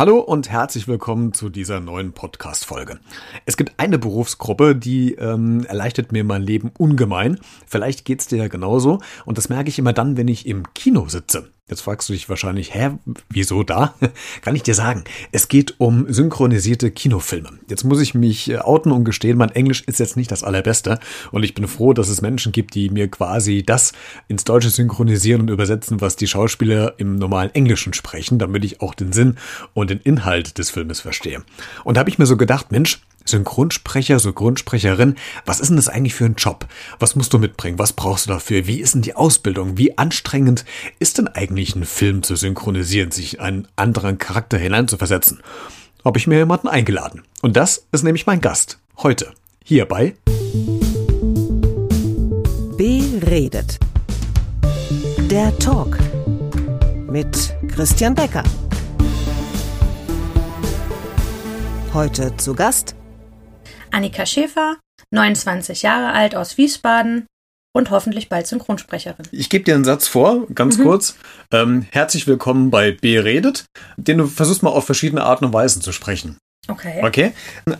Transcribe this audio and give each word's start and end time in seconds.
Hallo 0.00 0.18
und 0.18 0.48
herzlich 0.48 0.88
willkommen 0.88 1.34
zu 1.34 1.50
dieser 1.50 1.78
neuen 1.78 2.14
Podcast-Folge. 2.14 3.00
Es 3.44 3.58
gibt 3.58 3.74
eine 3.76 3.98
Berufsgruppe, 3.98 4.74
die 4.74 5.12
ähm, 5.16 5.66
erleichtert 5.66 6.10
mir 6.10 6.24
mein 6.24 6.40
Leben 6.40 6.72
ungemein. 6.78 7.38
Vielleicht 7.66 8.06
geht's 8.06 8.26
dir 8.26 8.38
ja 8.38 8.48
genauso. 8.48 9.00
Und 9.26 9.36
das 9.36 9.50
merke 9.50 9.68
ich 9.68 9.78
immer 9.78 9.92
dann, 9.92 10.16
wenn 10.16 10.28
ich 10.28 10.46
im 10.46 10.72
Kino 10.72 11.06
sitze. 11.08 11.52
Jetzt 11.70 11.82
fragst 11.82 12.08
du 12.08 12.12
dich 12.12 12.28
wahrscheinlich, 12.28 12.74
hä, 12.74 12.90
wieso 13.28 13.62
da? 13.62 13.94
Kann 14.42 14.56
ich 14.56 14.64
dir 14.64 14.74
sagen, 14.74 15.04
es 15.30 15.46
geht 15.48 15.76
um 15.78 16.12
synchronisierte 16.12 16.90
Kinofilme. 16.90 17.50
Jetzt 17.68 17.84
muss 17.84 18.00
ich 18.00 18.14
mich 18.14 18.50
äh, 18.50 18.58
outen 18.58 18.90
und 18.90 19.04
gestehen, 19.04 19.38
mein 19.38 19.50
Englisch 19.50 19.84
ist 19.86 20.00
jetzt 20.00 20.16
nicht 20.16 20.32
das 20.32 20.42
allerbeste 20.42 20.98
und 21.30 21.44
ich 21.44 21.54
bin 21.54 21.68
froh, 21.68 21.92
dass 21.92 22.08
es 22.08 22.22
Menschen 22.22 22.50
gibt, 22.50 22.74
die 22.74 22.90
mir 22.90 23.08
quasi 23.08 23.62
das 23.62 23.92
ins 24.26 24.42
Deutsche 24.42 24.70
synchronisieren 24.70 25.42
und 25.42 25.50
übersetzen, 25.50 26.00
was 26.00 26.16
die 26.16 26.26
Schauspieler 26.26 26.94
im 26.98 27.14
normalen 27.16 27.54
Englischen 27.54 27.94
sprechen, 27.94 28.40
damit 28.40 28.64
ich 28.64 28.80
auch 28.80 28.94
den 28.94 29.12
Sinn 29.12 29.36
und 29.72 29.90
den 29.90 30.00
Inhalt 30.00 30.58
des 30.58 30.70
Filmes 30.70 31.00
verstehe. 31.00 31.44
Und 31.84 31.96
da 31.96 32.00
habe 32.00 32.10
ich 32.10 32.18
mir 32.18 32.26
so 32.26 32.36
gedacht, 32.36 32.72
Mensch, 32.72 33.00
Synchronsprecher, 33.24 34.18
Synchronsprecherin, 34.18 35.16
was 35.44 35.60
ist 35.60 35.68
denn 35.68 35.76
das 35.76 35.88
eigentlich 35.88 36.14
für 36.14 36.24
ein 36.24 36.34
Job? 36.36 36.66
Was 36.98 37.16
musst 37.16 37.32
du 37.32 37.38
mitbringen? 37.38 37.78
Was 37.78 37.92
brauchst 37.92 38.26
du 38.26 38.30
dafür? 38.30 38.66
Wie 38.66 38.80
ist 38.80 38.94
denn 38.94 39.02
die 39.02 39.14
Ausbildung? 39.14 39.78
Wie 39.78 39.98
anstrengend 39.98 40.64
ist 40.98 41.18
denn 41.18 41.28
eigentlich 41.28 41.76
ein 41.76 41.84
Film 41.84 42.22
zu 42.22 42.36
synchronisieren, 42.36 43.10
sich 43.10 43.40
einen 43.40 43.68
anderen 43.76 44.18
Charakter 44.18 44.58
hineinzuversetzen? 44.58 45.40
Habe 46.04 46.18
ich 46.18 46.26
mir 46.26 46.38
jemanden 46.38 46.68
eingeladen. 46.68 47.22
Und 47.42 47.56
das 47.56 47.86
ist 47.92 48.02
nämlich 48.02 48.26
mein 48.26 48.40
Gast. 48.40 48.78
Heute. 48.98 49.32
Hier 49.64 49.86
bei 49.86 50.14
Beredet. 52.76 53.78
Der 55.30 55.56
Talk 55.58 55.98
mit 57.06 57.54
Christian 57.68 58.14
Becker. 58.14 58.42
Heute 61.92 62.36
zu 62.36 62.54
Gast 62.54 62.94
Annika 63.92 64.26
Schäfer, 64.26 64.78
29 65.12 65.82
Jahre 65.82 66.12
alt 66.12 66.34
aus 66.34 66.56
Wiesbaden 66.56 67.26
und 67.72 67.90
hoffentlich 67.90 68.28
bald 68.28 68.46
Synchronsprecherin. 68.46 69.26
Ich 69.32 69.48
gebe 69.48 69.64
dir 69.64 69.74
einen 69.74 69.84
Satz 69.84 70.08
vor, 70.08 70.46
ganz 70.54 70.78
mhm. 70.78 70.82
kurz. 70.84 71.16
Ähm, 71.52 71.86
herzlich 71.90 72.26
willkommen 72.26 72.70
bei 72.70 72.92
Beredet, 72.92 73.64
den 73.96 74.18
du 74.18 74.26
versuchst 74.26 74.62
mal 74.62 74.70
auf 74.70 74.86
verschiedene 74.86 75.22
Arten 75.22 75.46
und 75.46 75.52
Weisen 75.52 75.82
zu 75.82 75.92
sprechen. 75.92 76.38
Okay. 76.68 77.00
Okay. 77.04 77.32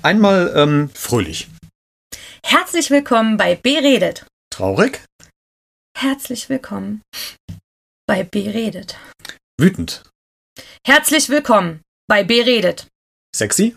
Einmal 0.03 0.53
ähm, 0.57 0.91
fröhlich. 0.95 1.49
Herzlich 2.45 2.91
willkommen 2.91 3.37
bei 3.37 3.57
Beredet. 3.57 4.27
Traurig. 4.51 5.05
Herzlich 5.97 6.49
willkommen 6.49 7.03
bei 8.07 8.25
Beredet. 8.25 8.97
Wütend. 9.61 10.03
Herzlich 10.87 11.29
willkommen 11.29 11.83
bei 12.09 12.25
Beredet. 12.25 12.87
Sexy. 13.37 13.77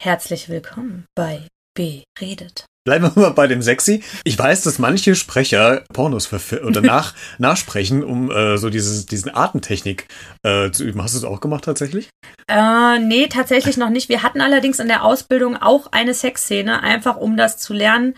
Herzlich 0.00 0.48
willkommen 0.48 1.06
bei 1.16 1.48
Beredet. 1.74 2.66
Bleiben 2.86 3.10
wir 3.16 3.20
mal 3.20 3.30
bei 3.30 3.48
dem 3.48 3.62
Sexy. 3.62 4.04
Ich 4.22 4.38
weiß, 4.38 4.62
dass 4.62 4.78
manche 4.78 5.16
Sprecher 5.16 5.82
Pornos 5.92 6.32
oder 6.32 6.80
nach, 6.82 7.14
nachsprechen, 7.38 8.04
um 8.04 8.30
äh, 8.30 8.58
so 8.58 8.70
dieses, 8.70 9.06
diesen 9.06 9.34
Artentechnik 9.34 10.06
äh, 10.44 10.70
zu 10.70 10.84
üben. 10.84 11.02
Hast 11.02 11.14
du 11.14 11.18
es 11.18 11.24
auch 11.24 11.40
gemacht 11.40 11.64
tatsächlich? 11.64 12.10
Äh, 12.46 13.00
nee, 13.00 13.26
tatsächlich 13.26 13.76
noch 13.76 13.90
nicht. 13.90 14.08
Wir 14.08 14.22
hatten 14.22 14.40
allerdings 14.40 14.78
in 14.78 14.86
der 14.86 15.02
Ausbildung 15.02 15.56
auch 15.56 15.88
eine 15.90 16.14
Sexszene, 16.14 16.80
einfach 16.80 17.16
um 17.16 17.36
das 17.36 17.58
zu 17.58 17.74
lernen, 17.74 18.14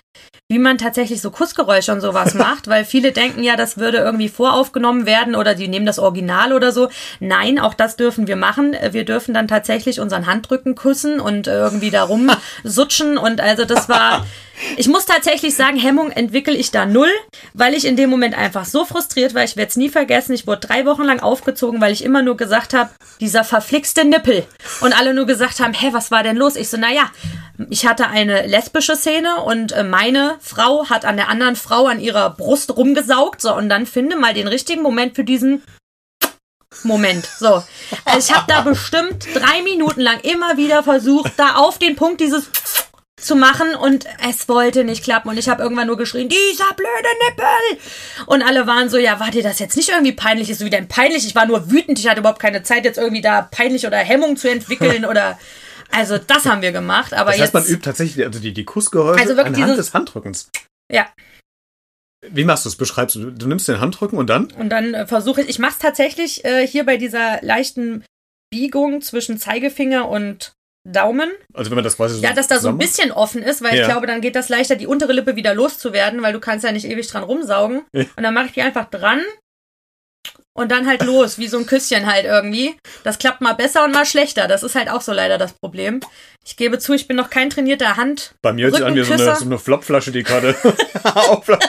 wie 0.49 0.59
man 0.59 0.79
tatsächlich 0.79 1.21
so 1.21 1.31
Kussgeräusche 1.31 1.93
und 1.93 2.01
sowas 2.01 2.35
macht, 2.35 2.69
weil 2.69 2.85
viele 2.85 3.13
denken 3.13 3.43
ja, 3.43 3.57
das 3.57 3.79
würde 3.79 3.99
irgendwie 3.99 4.29
voraufgenommen 4.29 5.07
werden 5.07 5.35
oder 5.35 5.55
die 5.55 5.69
nehmen 5.69 5.87
das 5.87 5.99
Original 5.99 6.53
oder 6.53 6.73
so. 6.73 6.89
Nein, 7.21 7.59
auch 7.59 7.75
das 7.75 7.97
dürfen 7.97 8.27
wir 8.27 8.37
machen. 8.37 8.77
Wir 8.91 9.05
dürfen 9.05 9.33
dann 9.33 9.49
tatsächlich 9.49 10.01
unseren 10.01 10.27
Handrücken 10.27 10.75
küssen 10.75 11.21
und 11.21 11.47
irgendwie 11.47 11.91
darum 11.91 12.31
sutschen 12.65 13.17
und 13.17 13.41
also 13.41 13.65
das 13.65 13.89
war 13.89 14.27
ich 14.77 14.89
muss 14.89 15.07
tatsächlich 15.07 15.55
sagen, 15.55 15.79
Hemmung 15.79 16.11
entwickle 16.11 16.55
ich 16.55 16.71
da 16.71 16.87
null, 16.87 17.11
weil 17.55 17.75
ich 17.75 17.87
in 17.87 17.97
dem 17.97 18.11
Moment 18.11 18.37
einfach 18.37 18.65
so 18.65 18.85
frustriert 18.85 19.35
war. 19.35 19.45
Ich 19.45 19.57
werde 19.57 19.71
es 19.71 19.77
nie 19.77 19.89
vergessen. 19.89 20.35
Ich 20.35 20.47
wurde 20.47 20.67
drei 20.67 20.85
Wochen 20.87 21.05
lang 21.05 21.21
aufgezogen, 21.21 21.81
weil 21.81 21.93
ich 21.93 22.05
immer 22.05 22.23
nur 22.23 22.37
gesagt 22.37 22.75
habe, 22.75 22.91
dieser 23.21 23.45
verflixte 23.45 24.05
Nippel. 24.05 24.45
Und 24.81 24.99
alle 24.99 25.15
nur 25.15 25.27
gesagt 25.27 25.61
haben, 25.61 25.73
hä, 25.73 25.89
was 25.93 26.11
war 26.11 26.23
denn 26.23 26.37
los? 26.37 26.57
Ich 26.57 26.69
so, 26.69 26.77
naja, 26.77 27.11
ich 27.69 27.87
hatte 27.87 28.09
eine 28.09 28.47
lesbische 28.47 28.97
Szene 28.97 29.43
und 29.43 29.73
äh, 29.73 29.83
meine 29.83 30.37
Frau 30.41 30.89
hat 30.89 31.05
an 31.05 31.17
der 31.17 31.29
anderen 31.29 31.57
Frau 31.57 31.87
an 31.87 32.01
ihrer 32.01 32.31
Brust 32.31 32.77
rumgesaugt. 32.77 33.41
So, 33.41 33.55
und 33.55 33.69
dann 33.69 33.87
finde 33.87 34.17
mal 34.17 34.35
den 34.35 34.49
richtigen 34.49 34.83
Moment 34.83 35.17
für 35.17 35.25
diesen 35.25 35.63
Moment. 36.83 37.27
So. 37.27 37.63
Also 38.05 38.19
ich 38.19 38.35
habe 38.35 38.47
da 38.49 38.61
bestimmt 38.63 39.27
drei 39.35 39.63
Minuten 39.63 40.01
lang 40.01 40.21
immer 40.21 40.57
wieder 40.57 40.83
versucht, 40.83 41.33
da 41.37 41.57
auf 41.57 41.79
den 41.79 41.97
Punkt 41.97 42.21
dieses 42.21 42.51
zu 43.17 43.37
machen 43.37 43.75
und 43.75 44.07
es 44.29 44.49
wollte 44.49 44.83
nicht 44.83 45.05
klappen 45.05 45.29
und 45.29 45.37
ich 45.37 45.49
habe 45.49 45.63
irgendwann 45.63 45.87
nur 45.87 45.99
geschrien, 45.99 46.29
dieser 46.29 46.73
blöde 46.75 47.09
Nippel! 47.27 47.79
Und 48.27 48.43
alle 48.43 48.67
waren 48.67 48.89
so, 48.89 48.97
ja, 48.97 49.21
war 49.21 49.31
dir 49.31 49.43
das 49.43 49.59
jetzt 49.59 49.77
nicht 49.77 49.91
irgendwie 49.91 50.13
peinlich? 50.13 50.49
Ist 50.49 50.61
so 50.61 50.65
wie 50.65 50.71
denn 50.71 50.89
peinlich? 50.89 51.27
Ich 51.27 51.35
war 51.35 51.45
nur 51.45 51.71
wütend, 51.71 51.99
ich 51.99 52.09
hatte 52.09 52.21
überhaupt 52.21 52.41
keine 52.41 52.63
Zeit, 52.63 52.85
jetzt 52.85 52.97
irgendwie 52.97 53.21
da 53.21 53.43
peinlich 53.43 53.87
oder 53.87 53.99
Hemmung 53.99 54.37
zu 54.37 54.51
entwickeln 54.51 55.05
oder 55.09 55.39
also 55.91 56.19
das 56.19 56.47
haben 56.47 56.63
wir 56.63 56.73
gemacht, 56.73 57.13
aber 57.13 57.33
das 57.33 57.41
heißt, 57.41 57.55
jetzt. 57.55 57.55
man 57.55 57.65
übt 57.65 57.85
tatsächlich 57.85 58.25
also 58.25 58.41
die, 58.41 58.53
die 58.53 58.65
Kussgeräusche 58.65 59.21
also 59.21 59.33
anhand 59.35 59.57
dieses, 59.57 59.77
des 59.77 59.95
Handrückens. 59.95 60.51
Ja. 60.91 61.09
Wie 62.29 62.45
machst 62.45 62.65
du 62.65 62.69
es? 62.69 62.77
Beschreibst 62.77 63.17
du? 63.17 63.31
Du 63.31 63.47
nimmst 63.47 63.67
den 63.69 63.81
Handrücken 63.81 64.19
und 64.19 64.29
dann? 64.29 64.51
Und 64.53 64.69
dann 64.69 64.95
äh, 64.95 65.07
versuche 65.07 65.41
ich, 65.43 65.49
ich 65.49 65.59
mache 65.59 65.73
es 65.73 65.79
tatsächlich 65.79 66.45
äh, 66.45 66.67
hier 66.67 66.85
bei 66.85 66.97
dieser 66.97 67.41
leichten 67.43 68.05
Biegung 68.51 69.01
zwischen 69.01 69.39
Zeigefinger 69.39 70.09
und 70.09 70.53
Daumen. 70.89 71.31
Also 71.55 71.71
wenn 71.71 71.77
man 71.77 71.85
das 71.85 71.97
quasi 71.97 72.17
so 72.17 72.23
Ja, 72.23 72.33
dass 72.33 72.49
da 72.49 72.59
so 72.59 72.69
ein 72.69 72.79
bisschen 72.79 73.13
offen 73.13 73.43
ist, 73.43 73.63
weil 73.63 73.75
ja. 73.75 73.83
ich 73.83 73.89
glaube, 73.89 74.07
dann 74.07 74.21
geht 74.21 74.35
das 74.35 74.49
leichter, 74.49 74.77
die 74.77 74.87
untere 74.87 75.13
Lippe 75.13 75.37
wieder 75.37 75.55
loszuwerden, 75.55 76.23
weil 76.23 76.33
du 76.33 76.41
kannst 76.41 76.65
ja 76.65 76.73
nicht 76.73 76.87
ewig 76.87 77.07
dran 77.07 77.23
rumsaugen. 77.23 77.83
Ja. 77.93 78.05
Und 78.17 78.23
dann 78.23 78.35
mache 78.35 78.47
ich 78.47 78.53
die 78.53 78.63
einfach 78.63 78.89
dran 78.89 79.23
und 80.57 80.71
dann 80.71 80.87
halt 80.87 81.03
los, 81.03 81.39
wie 81.39 81.49
so 81.49 81.59
ein 81.59 81.67
Küsschen 81.67 82.07
halt 82.07 82.25
irgendwie. 82.25 82.77
Das 83.05 83.19
klappt 83.19 83.41
mal 83.41 83.55
besser 83.55 83.85
und 83.85 83.93
mal 83.93 84.07
schlechter. 84.07 84.49
Das 84.49 84.63
ist 84.63 84.75
halt 84.75 84.91
auch 84.91 85.01
so 85.01 85.13
leider 85.13 85.39
das 85.39 85.53
Problem. 85.55 86.01
Ich 86.45 86.57
gebe 86.57 86.79
zu, 86.79 86.95
ich 86.95 87.07
bin 87.07 87.17
noch 87.17 87.31
kein 87.31 87.51
trainierter 87.51 87.97
Hand. 87.97 88.35
Bei 88.43 88.53
mir 88.53 88.67
hört 88.67 88.77
sich 88.77 88.85
an 88.85 88.95
wie 88.95 89.05
so 89.05 89.13
eine, 89.13 89.37
so 89.37 89.45
eine 89.45 89.59
Flopflasche, 89.59 90.13
die 90.13 90.23
gerade 90.23 90.55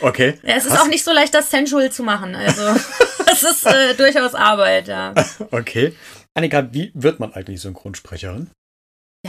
Okay. 0.00 0.38
Ja, 0.42 0.54
es 0.54 0.64
ist 0.64 0.72
Hast 0.72 0.82
auch 0.82 0.88
nicht 0.88 1.04
so 1.04 1.12
leicht, 1.12 1.34
das 1.34 1.50
sensual 1.50 1.90
zu 1.92 2.02
machen. 2.02 2.34
Also, 2.34 2.62
es 3.32 3.42
ist 3.42 3.66
äh, 3.66 3.94
durchaus 3.94 4.34
Arbeit, 4.34 4.88
ja. 4.88 5.14
Okay. 5.50 5.94
Annika, 6.34 6.72
wie 6.72 6.90
wird 6.94 7.20
man 7.20 7.32
eigentlich 7.34 7.60
Synchronsprecherin? 7.60 8.50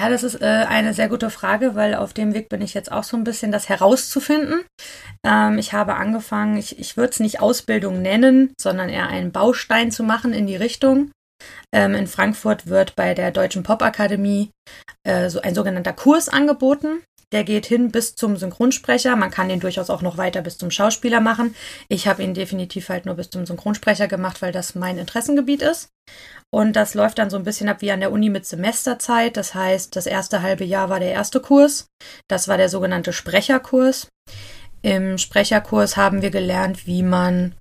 Ja, 0.02 0.10
das 0.10 0.24
ist 0.24 0.42
äh, 0.42 0.46
eine 0.46 0.96
sehr 0.96 1.10
gute 1.10 1.30
Frage, 1.30 1.76
weil 1.76 1.94
auf 1.94 2.12
dem 2.12 2.34
Weg 2.34 2.50
bin 2.50 2.64
ich 2.64 2.74
jetzt 2.74 2.92
auch 2.92 3.04
so 3.04 3.16
ein 3.16 3.24
bisschen 3.24 3.52
das 3.52 3.70
herauszufinden. 3.70 4.64
Ähm, 5.24 5.60
ich 5.60 5.74
habe 5.74 5.94
angefangen, 5.94 6.58
ich, 6.58 6.80
ich 6.80 6.98
würde 6.98 7.12
es 7.12 7.20
nicht 7.20 7.40
Ausbildung 7.40 8.02
nennen, 8.02 8.52
sondern 8.60 8.90
eher 8.90 9.10
einen 9.10 9.32
Baustein 9.32 9.92
zu 9.92 10.02
machen 10.02 10.34
in 10.34 10.48
die 10.48 10.56
Richtung. 10.56 11.12
Ähm, 11.72 11.94
in 11.94 12.08
Frankfurt 12.08 12.66
wird 12.66 12.96
bei 12.96 13.14
der 13.14 13.30
Deutschen 13.30 13.62
Popakademie 13.62 14.50
äh, 15.04 15.30
so 15.30 15.40
ein 15.42 15.54
sogenannter 15.54 15.94
Kurs 15.94 16.30
angeboten. 16.30 17.04
Der 17.31 17.44
geht 17.44 17.66
hin 17.66 17.92
bis 17.92 18.16
zum 18.16 18.36
Synchronsprecher. 18.36 19.16
Man 19.16 19.31
kann 19.31 19.50
den 19.50 19.59
durchaus 19.59 19.90
auch 19.90 20.02
noch 20.02 20.18
weiter 20.18 20.42
bis 20.42 20.58
zum 20.58 20.72
Schauspieler 20.72 21.22
machen. 21.22 21.56
Ich 21.88 22.08
habe 22.08 22.24
ihn 22.24 22.34
definitiv 22.34 22.90
halt 22.90 23.06
nur 23.06 23.16
bis 23.16 23.30
zum 23.30 23.46
Synchronsprecher 23.46 24.08
gemacht, 24.08 24.42
weil 24.42 24.52
das 24.52 24.75
mein 24.75 24.97
Interessengebiet 24.97 25.62
ist. 25.62 25.90
Und 26.53 26.75
das 26.75 26.94
läuft 26.94 27.20
dann 27.20 27.30
so 27.30 27.38
ein 27.38 27.44
bisschen 27.44 27.70
ab 27.70 27.81
wie 27.81 27.91
an 27.91 28.02
der 28.02 28.12
Uni 28.12 28.30
mit 28.30 28.46
Semesterzeit. 28.46 29.38
Das 29.38 29.56
heißt, 29.56 29.96
das 29.96 30.06
erste 30.06 30.41
halbe 30.41 30.66
Jahr 30.66 30.90
war 30.90 31.00
der 31.00 31.12
erste 31.12 31.40
Kurs. 31.40 31.88
Das 32.28 32.47
war 32.47 32.58
der 32.58 32.70
sogenannte 32.70 33.14
Sprecherkurs. 33.14 34.09
Im 34.81 35.18
Sprecherkurs 35.18 35.96
haben 35.96 36.22
wir 36.22 36.31
gelernt, 36.31 36.86
wie 36.88 37.03
man 37.03 37.56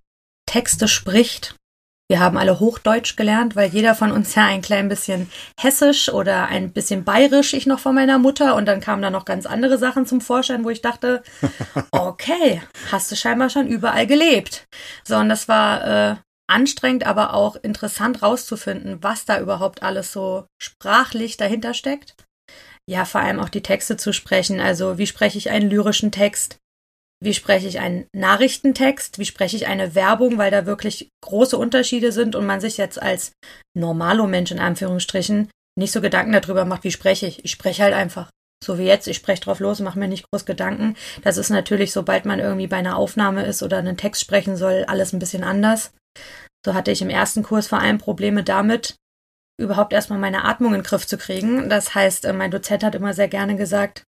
Texte 0.46 0.88
spricht. 0.88 1.54
Wir 2.10 2.18
haben 2.18 2.38
alle 2.38 2.58
Hochdeutsch 2.58 3.14
gelernt, 3.14 3.54
weil 3.54 3.70
jeder 3.70 3.94
von 3.94 4.10
uns 4.10 4.34
ja 4.34 4.44
ein 4.44 4.62
klein 4.62 4.88
bisschen 4.88 5.30
hessisch 5.60 6.12
oder 6.12 6.46
ein 6.46 6.72
bisschen 6.72 7.04
bayerisch, 7.04 7.54
ich 7.54 7.66
noch 7.66 7.78
von 7.78 7.94
meiner 7.94 8.18
Mutter. 8.18 8.56
Und 8.56 8.66
dann 8.66 8.80
kamen 8.80 9.00
da 9.00 9.10
noch 9.10 9.24
ganz 9.24 9.46
andere 9.46 9.78
Sachen 9.78 10.06
zum 10.06 10.20
Vorschein, 10.20 10.64
wo 10.64 10.70
ich 10.70 10.82
dachte, 10.82 11.22
okay, 11.92 12.62
hast 12.90 13.12
du 13.12 13.14
scheinbar 13.14 13.48
schon 13.48 13.68
überall 13.68 14.08
gelebt. 14.08 14.66
So, 15.04 15.18
und 15.18 15.28
das 15.28 15.46
war 15.46 15.84
äh, 15.86 16.16
anstrengend, 16.48 17.06
aber 17.06 17.32
auch 17.32 17.54
interessant 17.54 18.22
rauszufinden, 18.22 19.04
was 19.04 19.24
da 19.24 19.38
überhaupt 19.38 19.84
alles 19.84 20.12
so 20.12 20.46
sprachlich 20.60 21.36
dahinter 21.36 21.74
steckt. 21.74 22.16
Ja, 22.88 23.04
vor 23.04 23.20
allem 23.20 23.38
auch 23.38 23.50
die 23.50 23.62
Texte 23.62 23.96
zu 23.96 24.12
sprechen. 24.12 24.58
Also, 24.58 24.98
wie 24.98 25.06
spreche 25.06 25.38
ich 25.38 25.50
einen 25.50 25.70
lyrischen 25.70 26.10
Text? 26.10 26.58
Wie 27.22 27.34
spreche 27.34 27.68
ich 27.68 27.80
einen 27.80 28.06
Nachrichtentext? 28.14 29.18
Wie 29.18 29.26
spreche 29.26 29.56
ich 29.56 29.66
eine 29.66 29.94
Werbung, 29.94 30.38
weil 30.38 30.50
da 30.50 30.64
wirklich 30.64 31.10
große 31.22 31.56
Unterschiede 31.56 32.12
sind 32.12 32.34
und 32.34 32.46
man 32.46 32.60
sich 32.60 32.78
jetzt 32.78 33.00
als 33.00 33.32
normalo 33.76 34.26
Mensch 34.26 34.50
in 34.50 34.58
Anführungsstrichen 34.58 35.50
nicht 35.78 35.92
so 35.92 36.00
Gedanken 36.00 36.32
darüber 36.32 36.64
macht, 36.64 36.84
wie 36.84 36.90
spreche 36.90 37.26
ich. 37.26 37.44
Ich 37.44 37.50
spreche 37.50 37.82
halt 37.82 37.94
einfach. 37.94 38.30
So 38.62 38.78
wie 38.78 38.84
jetzt, 38.84 39.06
ich 39.06 39.16
spreche 39.16 39.42
drauf 39.42 39.60
los, 39.60 39.80
mache 39.80 39.98
mir 39.98 40.08
nicht 40.08 40.26
groß 40.30 40.44
Gedanken. 40.44 40.96
Das 41.22 41.36
ist 41.36 41.50
natürlich, 41.50 41.92
sobald 41.92 42.26
man 42.26 42.40
irgendwie 42.40 42.66
bei 42.66 42.76
einer 42.76 42.96
Aufnahme 42.96 43.44
ist 43.44 43.62
oder 43.62 43.78
einen 43.78 43.96
Text 43.96 44.20
sprechen 44.20 44.56
soll, 44.56 44.84
alles 44.86 45.12
ein 45.12 45.18
bisschen 45.18 45.44
anders. 45.44 45.92
So 46.64 46.74
hatte 46.74 46.90
ich 46.90 47.00
im 47.00 47.08
ersten 47.08 47.42
Kurs 47.42 47.68
vor 47.68 47.78
allem 47.78 47.98
Probleme 47.98 48.44
damit, 48.44 48.96
überhaupt 49.58 49.92
erstmal 49.92 50.18
meine 50.18 50.44
Atmung 50.44 50.74
in 50.74 50.80
den 50.80 50.86
Griff 50.86 51.06
zu 51.06 51.16
kriegen. 51.16 51.70
Das 51.70 51.94
heißt, 51.94 52.24
äh, 52.24 52.32
mein 52.32 52.50
Dozent 52.50 52.82
hat 52.84 52.94
immer 52.94 53.14
sehr 53.14 53.28
gerne 53.28 53.56
gesagt, 53.56 54.04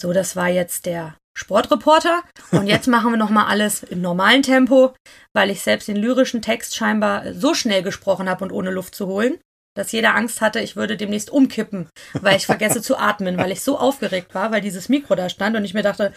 so, 0.00 0.12
das 0.12 0.36
war 0.36 0.48
jetzt 0.48 0.86
der 0.86 1.16
Sportreporter 1.40 2.22
und 2.52 2.66
jetzt 2.66 2.86
machen 2.88 3.10
wir 3.10 3.16
nochmal 3.16 3.46
alles 3.46 3.82
im 3.82 4.00
normalen 4.00 4.42
Tempo, 4.42 4.94
weil 5.32 5.50
ich 5.50 5.62
selbst 5.62 5.88
den 5.88 5.96
lyrischen 5.96 6.42
Text 6.42 6.76
scheinbar 6.76 7.32
so 7.34 7.54
schnell 7.54 7.82
gesprochen 7.82 8.28
habe 8.28 8.44
und 8.44 8.52
ohne 8.52 8.70
Luft 8.70 8.94
zu 8.94 9.06
holen, 9.06 9.38
dass 9.76 9.92
jeder 9.92 10.16
Angst 10.16 10.40
hatte, 10.40 10.60
ich 10.60 10.76
würde 10.76 10.96
demnächst 10.96 11.30
umkippen, 11.30 11.88
weil 12.20 12.36
ich 12.36 12.46
vergesse 12.46 12.82
zu 12.82 12.98
atmen, 12.98 13.38
weil 13.38 13.52
ich 13.52 13.62
so 13.62 13.78
aufgeregt 13.78 14.34
war, 14.34 14.50
weil 14.50 14.60
dieses 14.60 14.88
Mikro 14.88 15.14
da 15.14 15.28
stand 15.28 15.56
und 15.56 15.64
ich 15.64 15.74
mir 15.74 15.82
dachte, 15.82 16.12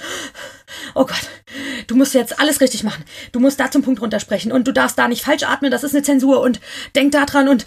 oh 0.95 1.05
Gott, 1.05 1.29
du 1.87 1.95
musst 1.95 2.15
jetzt 2.15 2.39
alles 2.39 2.61
richtig 2.61 2.83
machen. 2.83 3.05
Du 3.31 3.39
musst 3.39 3.59
da 3.59 3.69
zum 3.69 3.83
Punkt 3.83 4.01
runtersprechen 4.01 4.51
und 4.51 4.67
du 4.67 4.71
darfst 4.71 4.97
da 4.97 5.07
nicht 5.07 5.23
falsch 5.23 5.43
atmen, 5.43 5.71
das 5.71 5.83
ist 5.83 5.93
eine 5.93 6.03
Zensur 6.03 6.41
und 6.41 6.59
denk 6.95 7.11
da 7.11 7.25
dran 7.25 7.47
und 7.47 7.65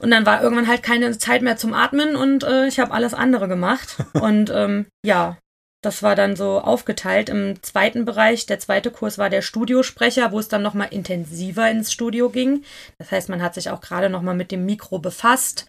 und 0.00 0.10
dann 0.10 0.24
war 0.24 0.42
irgendwann 0.42 0.68
halt 0.68 0.82
keine 0.82 1.18
Zeit 1.18 1.42
mehr 1.42 1.56
zum 1.56 1.74
Atmen 1.74 2.16
und 2.16 2.44
äh, 2.44 2.66
ich 2.66 2.78
habe 2.78 2.92
alles 2.92 3.12
andere 3.12 3.48
gemacht 3.48 3.96
und 4.14 4.50
ähm, 4.54 4.86
ja, 5.04 5.36
das 5.84 6.02
war 6.02 6.14
dann 6.14 6.36
so 6.36 6.60
aufgeteilt 6.60 7.28
im 7.28 7.62
zweiten 7.62 8.04
Bereich. 8.04 8.46
Der 8.46 8.58
zweite 8.58 8.90
Kurs 8.90 9.18
war 9.18 9.30
der 9.30 9.42
Studiosprecher, 9.42 10.32
wo 10.32 10.38
es 10.38 10.48
dann 10.48 10.62
nochmal 10.62 10.88
intensiver 10.90 11.70
ins 11.70 11.92
Studio 11.92 12.30
ging. 12.30 12.62
Das 12.98 13.10
heißt, 13.10 13.28
man 13.28 13.42
hat 13.42 13.54
sich 13.54 13.70
auch 13.70 13.80
gerade 13.80 14.08
nochmal 14.08 14.34
mit 14.34 14.50
dem 14.50 14.64
Mikro 14.64 14.98
befasst. 14.98 15.66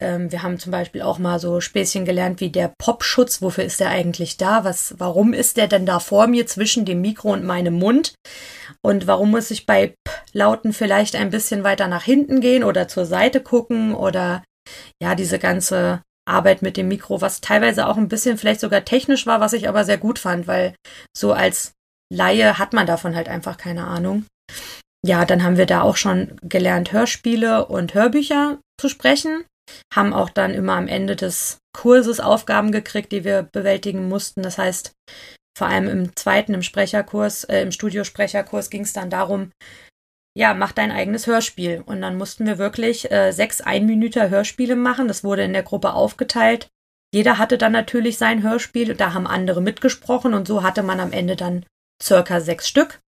Ähm, 0.00 0.32
wir 0.32 0.42
haben 0.42 0.58
zum 0.58 0.72
Beispiel 0.72 1.02
auch 1.02 1.18
mal 1.18 1.38
so 1.38 1.60
Späßchen 1.60 2.04
gelernt 2.04 2.40
wie 2.40 2.50
der 2.50 2.72
Popschutz. 2.78 3.42
Wofür 3.42 3.64
ist 3.64 3.80
der 3.80 3.90
eigentlich 3.90 4.38
da? 4.38 4.64
Was, 4.64 4.94
warum 4.98 5.32
ist 5.34 5.56
der 5.56 5.68
denn 5.68 5.86
da 5.86 6.00
vor 6.00 6.26
mir 6.26 6.46
zwischen 6.46 6.84
dem 6.84 7.02
Mikro 7.02 7.32
und 7.32 7.44
meinem 7.44 7.74
Mund? 7.74 8.14
Und 8.82 9.06
warum 9.06 9.30
muss 9.30 9.50
ich 9.50 9.66
bei 9.66 9.94
P-Lauten 10.04 10.72
vielleicht 10.72 11.16
ein 11.16 11.30
bisschen 11.30 11.64
weiter 11.64 11.86
nach 11.86 12.02
hinten 12.02 12.40
gehen 12.40 12.64
oder 12.64 12.88
zur 12.88 13.04
Seite 13.04 13.40
gucken 13.40 13.94
oder 13.94 14.42
ja, 15.02 15.14
diese 15.14 15.38
ganze 15.38 16.02
Arbeit 16.30 16.62
mit 16.62 16.76
dem 16.76 16.88
Mikro, 16.88 17.20
was 17.20 17.40
teilweise 17.40 17.86
auch 17.86 17.96
ein 17.96 18.08
bisschen 18.08 18.38
vielleicht 18.38 18.60
sogar 18.60 18.84
technisch 18.84 19.26
war, 19.26 19.40
was 19.40 19.52
ich 19.52 19.68
aber 19.68 19.84
sehr 19.84 19.98
gut 19.98 20.18
fand, 20.18 20.46
weil 20.46 20.74
so 21.16 21.32
als 21.32 21.72
Laie 22.12 22.58
hat 22.58 22.72
man 22.72 22.86
davon 22.86 23.14
halt 23.14 23.28
einfach 23.28 23.56
keine 23.56 23.86
Ahnung. 23.86 24.24
Ja, 25.06 25.24
dann 25.24 25.42
haben 25.42 25.56
wir 25.56 25.66
da 25.66 25.82
auch 25.82 25.96
schon 25.96 26.36
gelernt, 26.42 26.92
Hörspiele 26.92 27.66
und 27.66 27.94
Hörbücher 27.94 28.58
zu 28.80 28.88
sprechen, 28.88 29.44
haben 29.94 30.12
auch 30.12 30.30
dann 30.30 30.52
immer 30.52 30.74
am 30.74 30.88
Ende 30.88 31.16
des 31.16 31.58
Kurses 31.76 32.20
Aufgaben 32.20 32.72
gekriegt, 32.72 33.12
die 33.12 33.24
wir 33.24 33.44
bewältigen 33.44 34.08
mussten. 34.08 34.42
Das 34.42 34.58
heißt, 34.58 34.92
vor 35.56 35.68
allem 35.68 35.88
im 35.88 36.16
zweiten, 36.16 36.54
im 36.54 36.62
Sprecherkurs, 36.62 37.44
äh, 37.44 37.62
im 37.62 37.72
Studiosprecherkurs 37.72 38.70
ging 38.70 38.82
es 38.82 38.92
dann 38.92 39.10
darum, 39.10 39.52
ja, 40.40 40.54
mach 40.54 40.72
dein 40.72 40.90
eigenes 40.90 41.26
Hörspiel. 41.26 41.82
Und 41.84 42.00
dann 42.00 42.16
mussten 42.16 42.46
wir 42.46 42.56
wirklich 42.56 43.10
äh, 43.10 43.30
sechs 43.30 43.60
Einminüter 43.60 44.30
Hörspiele 44.30 44.74
machen. 44.74 45.06
Das 45.06 45.22
wurde 45.22 45.42
in 45.42 45.52
der 45.52 45.62
Gruppe 45.62 45.92
aufgeteilt. 45.92 46.70
Jeder 47.12 47.36
hatte 47.36 47.58
dann 47.58 47.72
natürlich 47.72 48.16
sein 48.16 48.42
Hörspiel. 48.42 48.94
Da 48.94 49.12
haben 49.12 49.26
andere 49.26 49.60
mitgesprochen 49.60 50.32
und 50.32 50.48
so 50.48 50.62
hatte 50.62 50.82
man 50.82 50.98
am 50.98 51.12
Ende 51.12 51.36
dann 51.36 51.66
circa 52.02 52.40
sechs 52.40 52.66
Stück. 52.68 53.00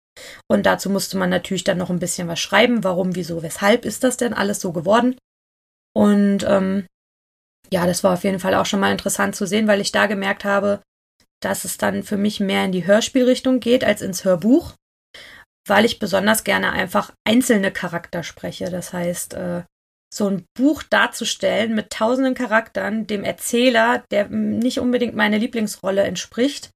Und 0.48 0.66
dazu 0.66 0.90
musste 0.90 1.16
man 1.18 1.30
natürlich 1.30 1.62
dann 1.62 1.78
noch 1.78 1.88
ein 1.88 2.00
bisschen 2.00 2.26
was 2.26 2.40
schreiben. 2.40 2.82
Warum, 2.82 3.14
wieso, 3.14 3.44
weshalb 3.44 3.84
ist 3.84 4.02
das 4.02 4.16
denn 4.16 4.34
alles 4.34 4.60
so 4.60 4.72
geworden? 4.72 5.16
Und 5.94 6.42
ähm, 6.48 6.84
ja, 7.72 7.86
das 7.86 8.02
war 8.02 8.14
auf 8.14 8.24
jeden 8.24 8.40
Fall 8.40 8.56
auch 8.56 8.66
schon 8.66 8.80
mal 8.80 8.90
interessant 8.90 9.36
zu 9.36 9.46
sehen, 9.46 9.68
weil 9.68 9.80
ich 9.80 9.92
da 9.92 10.06
gemerkt 10.06 10.44
habe, 10.44 10.82
dass 11.40 11.64
es 11.64 11.78
dann 11.78 12.02
für 12.02 12.16
mich 12.16 12.40
mehr 12.40 12.64
in 12.64 12.72
die 12.72 12.88
Hörspielrichtung 12.88 13.60
geht 13.60 13.84
als 13.84 14.02
ins 14.02 14.24
Hörbuch 14.24 14.74
weil 15.66 15.84
ich 15.84 15.98
besonders 15.98 16.44
gerne 16.44 16.72
einfach 16.72 17.12
einzelne 17.26 17.70
Charakter 17.70 18.22
spreche. 18.22 18.70
Das 18.70 18.92
heißt, 18.92 19.34
äh, 19.34 19.62
so 20.12 20.28
ein 20.28 20.44
Buch 20.54 20.82
darzustellen 20.82 21.74
mit 21.74 21.90
tausenden 21.90 22.34
Charakteren, 22.34 23.06
dem 23.06 23.22
Erzähler, 23.22 24.02
der 24.10 24.28
nicht 24.28 24.80
unbedingt 24.80 25.14
meine 25.14 25.38
Lieblingsrolle 25.38 26.02
entspricht, 26.02 26.70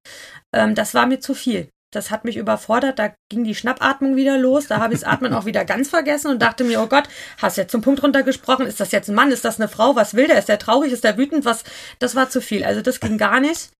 ähm, 0.54 0.74
das 0.74 0.94
war 0.94 1.06
mir 1.06 1.20
zu 1.20 1.34
viel. 1.34 1.68
Das 1.92 2.10
hat 2.10 2.24
mich 2.24 2.36
überfordert, 2.36 2.98
da 2.98 3.14
ging 3.30 3.44
die 3.44 3.54
Schnappatmung 3.54 4.16
wieder 4.16 4.36
los, 4.36 4.66
da 4.66 4.80
habe 4.80 4.94
ich 4.94 5.00
das 5.00 5.08
Atmen 5.08 5.32
auch 5.32 5.44
wieder 5.44 5.64
ganz 5.64 5.90
vergessen 5.90 6.28
und 6.28 6.42
dachte 6.42 6.64
mir, 6.64 6.82
oh 6.82 6.88
Gott, 6.88 7.08
hast 7.40 7.56
jetzt 7.56 7.70
zum 7.70 7.82
Punkt 7.82 8.02
runtergesprochen, 8.02 8.66
ist 8.66 8.80
das 8.80 8.90
jetzt 8.90 9.08
ein 9.08 9.14
Mann, 9.14 9.30
ist 9.30 9.44
das 9.44 9.60
eine 9.60 9.68
Frau, 9.68 9.94
was 9.94 10.14
will 10.14 10.26
der, 10.26 10.38
ist 10.38 10.48
der 10.48 10.58
traurig, 10.58 10.92
ist 10.92 11.04
der 11.04 11.16
wütend, 11.16 11.44
was, 11.44 11.62
das 12.00 12.16
war 12.16 12.28
zu 12.30 12.40
viel, 12.40 12.64
also 12.64 12.80
das 12.80 12.98
ging 12.98 13.16
gar 13.16 13.38
nicht. 13.38 13.70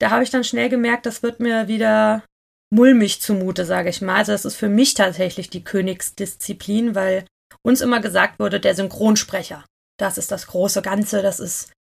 Da 0.00 0.10
habe 0.10 0.24
ich 0.24 0.30
dann 0.30 0.42
schnell 0.42 0.68
gemerkt, 0.68 1.06
das 1.06 1.22
wird 1.22 1.38
mir 1.38 1.68
wieder 1.68 2.24
mulmig 2.70 3.20
zumute, 3.20 3.64
sage 3.64 3.90
ich 3.90 4.00
mal. 4.00 4.16
Also 4.16 4.32
es 4.32 4.44
ist 4.44 4.56
für 4.56 4.68
mich 4.68 4.94
tatsächlich 4.94 5.50
die 5.50 5.64
Königsdisziplin, 5.64 6.94
weil 6.94 7.26
uns 7.62 7.80
immer 7.80 8.00
gesagt 8.00 8.38
wurde, 8.38 8.60
der 8.60 8.74
Synchronsprecher, 8.74 9.64
das 9.98 10.18
ist 10.18 10.30
das 10.30 10.46
große 10.46 10.82
Ganze, 10.82 11.22
das 11.22 11.40
ist 11.40 11.72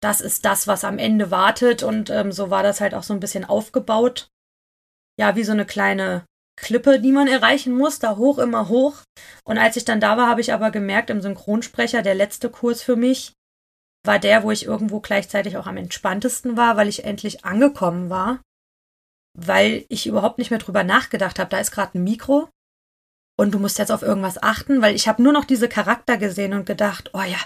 das 0.00 0.20
ist 0.20 0.44
das, 0.44 0.68
was 0.68 0.84
am 0.84 0.98
Ende 0.98 1.32
wartet 1.32 1.82
und 1.82 2.08
ähm, 2.08 2.30
so 2.30 2.50
war 2.50 2.62
das 2.62 2.80
halt 2.80 2.94
auch 2.94 3.02
so 3.02 3.12
ein 3.14 3.20
bisschen 3.20 3.44
aufgebaut. 3.44 4.28
Ja, 5.18 5.34
wie 5.34 5.42
so 5.42 5.50
eine 5.50 5.66
kleine 5.66 6.24
Klippe, 6.56 7.00
die 7.00 7.10
man 7.10 7.26
erreichen 7.26 7.74
muss, 7.76 7.98
da 7.98 8.16
hoch 8.16 8.38
immer 8.38 8.68
hoch. 8.68 9.02
Und 9.44 9.58
als 9.58 9.76
ich 9.76 9.84
dann 9.84 9.98
da 9.98 10.16
war, 10.16 10.28
habe 10.28 10.40
ich 10.40 10.52
aber 10.52 10.70
gemerkt, 10.70 11.10
im 11.10 11.20
Synchronsprecher, 11.20 12.02
der 12.02 12.14
letzte 12.14 12.48
Kurs 12.48 12.80
für 12.80 12.94
mich, 12.94 13.32
war 14.06 14.20
der, 14.20 14.44
wo 14.44 14.52
ich 14.52 14.66
irgendwo 14.66 15.00
gleichzeitig 15.00 15.56
auch 15.56 15.66
am 15.66 15.76
entspanntesten 15.76 16.56
war, 16.56 16.76
weil 16.76 16.86
ich 16.86 17.04
endlich 17.04 17.44
angekommen 17.44 18.08
war 18.08 18.40
weil 19.46 19.84
ich 19.88 20.06
überhaupt 20.06 20.38
nicht 20.38 20.50
mehr 20.50 20.58
drüber 20.58 20.84
nachgedacht 20.84 21.38
habe. 21.38 21.50
Da 21.50 21.58
ist 21.58 21.70
gerade 21.70 21.98
ein 21.98 22.04
Mikro 22.04 22.48
und 23.38 23.52
du 23.52 23.60
musst 23.60 23.78
jetzt 23.78 23.92
auf 23.92 24.02
irgendwas 24.02 24.42
achten, 24.42 24.82
weil 24.82 24.96
ich 24.96 25.06
habe 25.06 25.22
nur 25.22 25.32
noch 25.32 25.44
diese 25.44 25.68
Charakter 25.68 26.16
gesehen 26.16 26.54
und 26.54 26.66
gedacht, 26.66 27.10
oh 27.12 27.22
ja, 27.22 27.38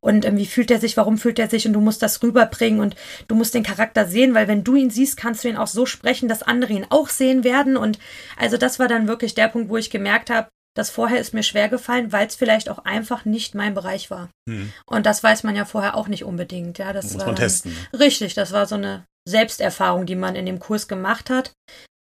und 0.00 0.24
ähm, 0.24 0.38
wie 0.38 0.46
fühlt 0.46 0.70
er 0.70 0.80
sich, 0.80 0.96
warum 0.96 1.18
fühlt 1.18 1.38
er 1.38 1.50
sich 1.50 1.66
und 1.66 1.74
du 1.74 1.80
musst 1.80 2.02
das 2.02 2.22
rüberbringen 2.22 2.80
und 2.80 2.96
du 3.28 3.34
musst 3.34 3.54
den 3.54 3.62
Charakter 3.62 4.06
sehen, 4.06 4.34
weil 4.34 4.48
wenn 4.48 4.64
du 4.64 4.74
ihn 4.74 4.90
siehst, 4.90 5.18
kannst 5.18 5.44
du 5.44 5.48
ihn 5.48 5.58
auch 5.58 5.66
so 5.66 5.84
sprechen, 5.84 6.28
dass 6.28 6.42
andere 6.42 6.72
ihn 6.72 6.86
auch 6.88 7.10
sehen 7.10 7.44
werden 7.44 7.76
und 7.76 7.98
also 8.38 8.56
das 8.56 8.78
war 8.78 8.88
dann 8.88 9.06
wirklich 9.06 9.34
der 9.34 9.48
Punkt, 9.48 9.68
wo 9.68 9.76
ich 9.76 9.90
gemerkt 9.90 10.30
habe, 10.30 10.48
das 10.74 10.90
vorher 10.90 11.20
ist 11.20 11.34
mir 11.34 11.42
schwer 11.42 11.68
gefallen, 11.68 12.10
weil 12.10 12.26
es 12.26 12.34
vielleicht 12.34 12.68
auch 12.68 12.78
einfach 12.78 13.24
nicht 13.24 13.54
mein 13.54 13.74
Bereich 13.74 14.10
war. 14.10 14.30
Hm. 14.48 14.72
Und 14.86 15.06
das 15.06 15.22
weiß 15.22 15.44
man 15.44 15.54
ja 15.54 15.66
vorher 15.66 15.96
auch 15.96 16.08
nicht 16.08 16.24
unbedingt. 16.24 16.78
Ja, 16.78 16.92
das 16.92 17.12
muss 17.12 17.18
war 17.20 17.26
man 17.26 17.36
testen. 17.36 17.76
Richtig, 17.96 18.34
das 18.34 18.50
war 18.50 18.66
so 18.66 18.74
eine 18.74 19.04
Selbsterfahrung, 19.28 20.06
die 20.06 20.16
man 20.16 20.36
in 20.36 20.46
dem 20.46 20.58
Kurs 20.58 20.88
gemacht 20.88 21.30
hat. 21.30 21.52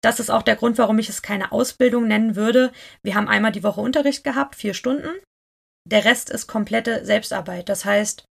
Das 0.04 0.20
ist 0.20 0.32
auch 0.32 0.42
der 0.42 0.56
Grund, 0.56 0.78
warum 0.78 0.98
ich 0.98 1.10
es 1.10 1.22
keine 1.22 1.52
Ausbildung 1.52 2.08
nennen 2.08 2.36
würde. 2.36 2.72
Wir 3.04 3.16
haben 3.16 3.28
einmal 3.28 3.52
die 3.52 3.64
Woche 3.64 3.82
Unterricht 3.82 4.24
gehabt, 4.24 4.56
vier 4.56 4.74
Stunden. 4.74 5.10
Der 5.88 6.06
Rest 6.06 6.30
ist 6.30 6.48
komplette 6.48 7.06
Selbstarbeit. 7.06 7.70
Das 7.70 7.86
heißt, 7.86 8.26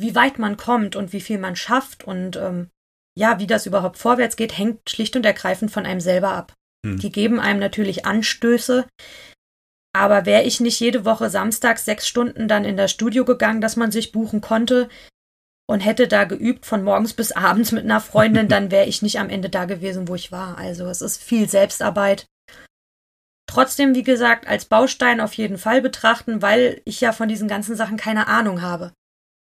wie 0.00 0.14
weit 0.14 0.38
man 0.38 0.56
kommt 0.56 0.96
und 0.96 1.12
wie 1.12 1.20
viel 1.20 1.38
man 1.38 1.56
schafft 1.56 2.04
und 2.04 2.36
ähm, 2.36 2.70
ja, 3.16 3.38
wie 3.38 3.46
das 3.46 3.66
überhaupt 3.66 3.98
vorwärts 3.98 4.36
geht, 4.36 4.56
hängt 4.56 4.88
schlicht 4.88 5.14
und 5.16 5.26
ergreifend 5.26 5.70
von 5.70 5.86
einem 5.86 6.00
selber 6.00 6.30
ab. 6.30 6.54
Hm. 6.84 6.98
Die 6.98 7.12
geben 7.12 7.38
einem 7.38 7.60
natürlich 7.60 8.06
Anstöße, 8.06 8.86
aber 9.94 10.24
wäre 10.24 10.42
ich 10.42 10.60
nicht 10.60 10.80
jede 10.80 11.04
Woche 11.04 11.28
samstags 11.28 11.84
sechs 11.84 12.08
Stunden 12.08 12.48
dann 12.48 12.64
in 12.64 12.76
das 12.76 12.90
Studio 12.90 13.24
gegangen, 13.24 13.60
dass 13.60 13.76
man 13.76 13.92
sich 13.92 14.12
buchen 14.12 14.40
konnte, 14.40 14.88
und 15.72 15.80
hätte 15.80 16.06
da 16.06 16.24
geübt 16.24 16.66
von 16.66 16.84
morgens 16.84 17.14
bis 17.14 17.32
abends 17.32 17.72
mit 17.72 17.84
einer 17.84 18.00
Freundin, 18.00 18.46
dann 18.48 18.70
wäre 18.70 18.84
ich 18.84 19.00
nicht 19.00 19.18
am 19.18 19.30
Ende 19.30 19.48
da 19.48 19.64
gewesen, 19.64 20.06
wo 20.06 20.14
ich 20.14 20.30
war. 20.30 20.58
Also 20.58 20.86
es 20.86 21.00
ist 21.00 21.22
viel 21.22 21.48
Selbstarbeit. 21.48 22.26
Trotzdem, 23.46 23.94
wie 23.94 24.02
gesagt, 24.02 24.46
als 24.46 24.66
Baustein 24.66 25.18
auf 25.18 25.32
jeden 25.32 25.56
Fall 25.56 25.80
betrachten, 25.80 26.42
weil 26.42 26.82
ich 26.84 27.00
ja 27.00 27.12
von 27.12 27.28
diesen 27.28 27.48
ganzen 27.48 27.74
Sachen 27.74 27.96
keine 27.96 28.28
Ahnung 28.28 28.60
habe. 28.60 28.92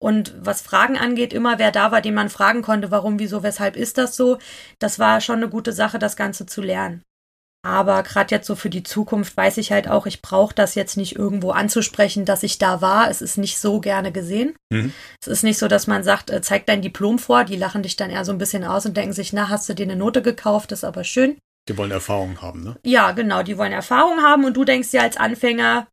Und 0.01 0.35
was 0.39 0.63
Fragen 0.63 0.97
angeht, 0.97 1.33
immer 1.33 1.59
wer 1.59 1.73
da 1.73 1.91
war, 1.91 2.01
den 2.01 2.15
man 2.15 2.29
fragen 2.29 2.63
konnte, 2.63 2.93
warum, 2.93 3.19
wieso, 3.19 3.43
weshalb 3.43 3.75
ist 3.77 3.99
das 3.99 4.15
so, 4.15 4.39
das 4.79 5.01
war 5.01 5.21
schon 5.21 5.39
eine 5.39 5.49
gute 5.49 5.73
Sache, 5.73 5.99
das 5.99 6.17
Ganze 6.17 6.47
zu 6.47 6.63
lernen. 6.63 7.03
Aber 7.65 8.03
gerade 8.03 8.35
jetzt 8.35 8.49
so 8.49 8.57
für 8.57 8.71
die 8.71 8.83
Zukunft 8.83 9.37
weiß 9.37 9.59
ich 9.59 9.71
halt 9.71 9.89
auch, 9.89 10.07
ich 10.07 10.21
brauche 10.21 10.55
das 10.55 10.75
jetzt 10.75 10.97
nicht 10.97 11.15
irgendwo 11.15 11.53
anzusprechen, 11.53 12.25
dass 12.25 12.43
ich 12.43 12.59
da 12.59 12.81
war. 12.81 13.09
Es 13.09 13.23
ist 13.23 13.39
nicht 13.39 13.59
so 13.59 13.81
gerne 13.81 14.11
gesehen. 14.11 14.57
Mhm. 14.71 14.93
Es 15.21 15.29
ist 15.29 15.45
nicht 15.45 15.59
so, 15.59 15.69
dass 15.69 15.87
man 15.87 16.03
sagt, 16.03 16.31
äh, 16.31 16.43
zeig 16.43 16.67
dein 16.67 16.83
Diplom 16.83 17.21
vor. 17.21 17.45
Die 17.45 17.57
lachen 17.57 17.85
dich 17.85 17.95
dann 17.95 18.11
eher 18.11 18.25
so 18.25 18.33
ein 18.33 18.39
bisschen 18.39 18.65
aus 18.65 18.85
und 18.85 18.97
denken 18.97 19.13
sich, 19.13 19.33
na, 19.33 19.49
hast 19.49 19.69
du 19.69 19.75
dir 19.75 19.85
eine 19.85 19.97
Note 19.97 20.23
gekauft? 20.23 20.73
Das 20.73 20.81
ist 20.81 20.85
aber 20.85 21.05
schön. 21.05 21.39
Die 21.69 21.79
wollen 21.79 21.93
Erfahrung 21.93 22.43
haben, 22.43 22.65
ne? 22.65 22.77
Ja, 22.85 23.13
genau. 23.13 23.45
Die 23.45 23.57
wollen 23.57 23.73
Erfahrung 23.73 24.23
haben 24.23 24.45
und 24.45 24.57
du 24.57 24.65
denkst 24.65 24.91
dir 24.91 25.03
als 25.03 25.17
Anfänger, 25.17 25.87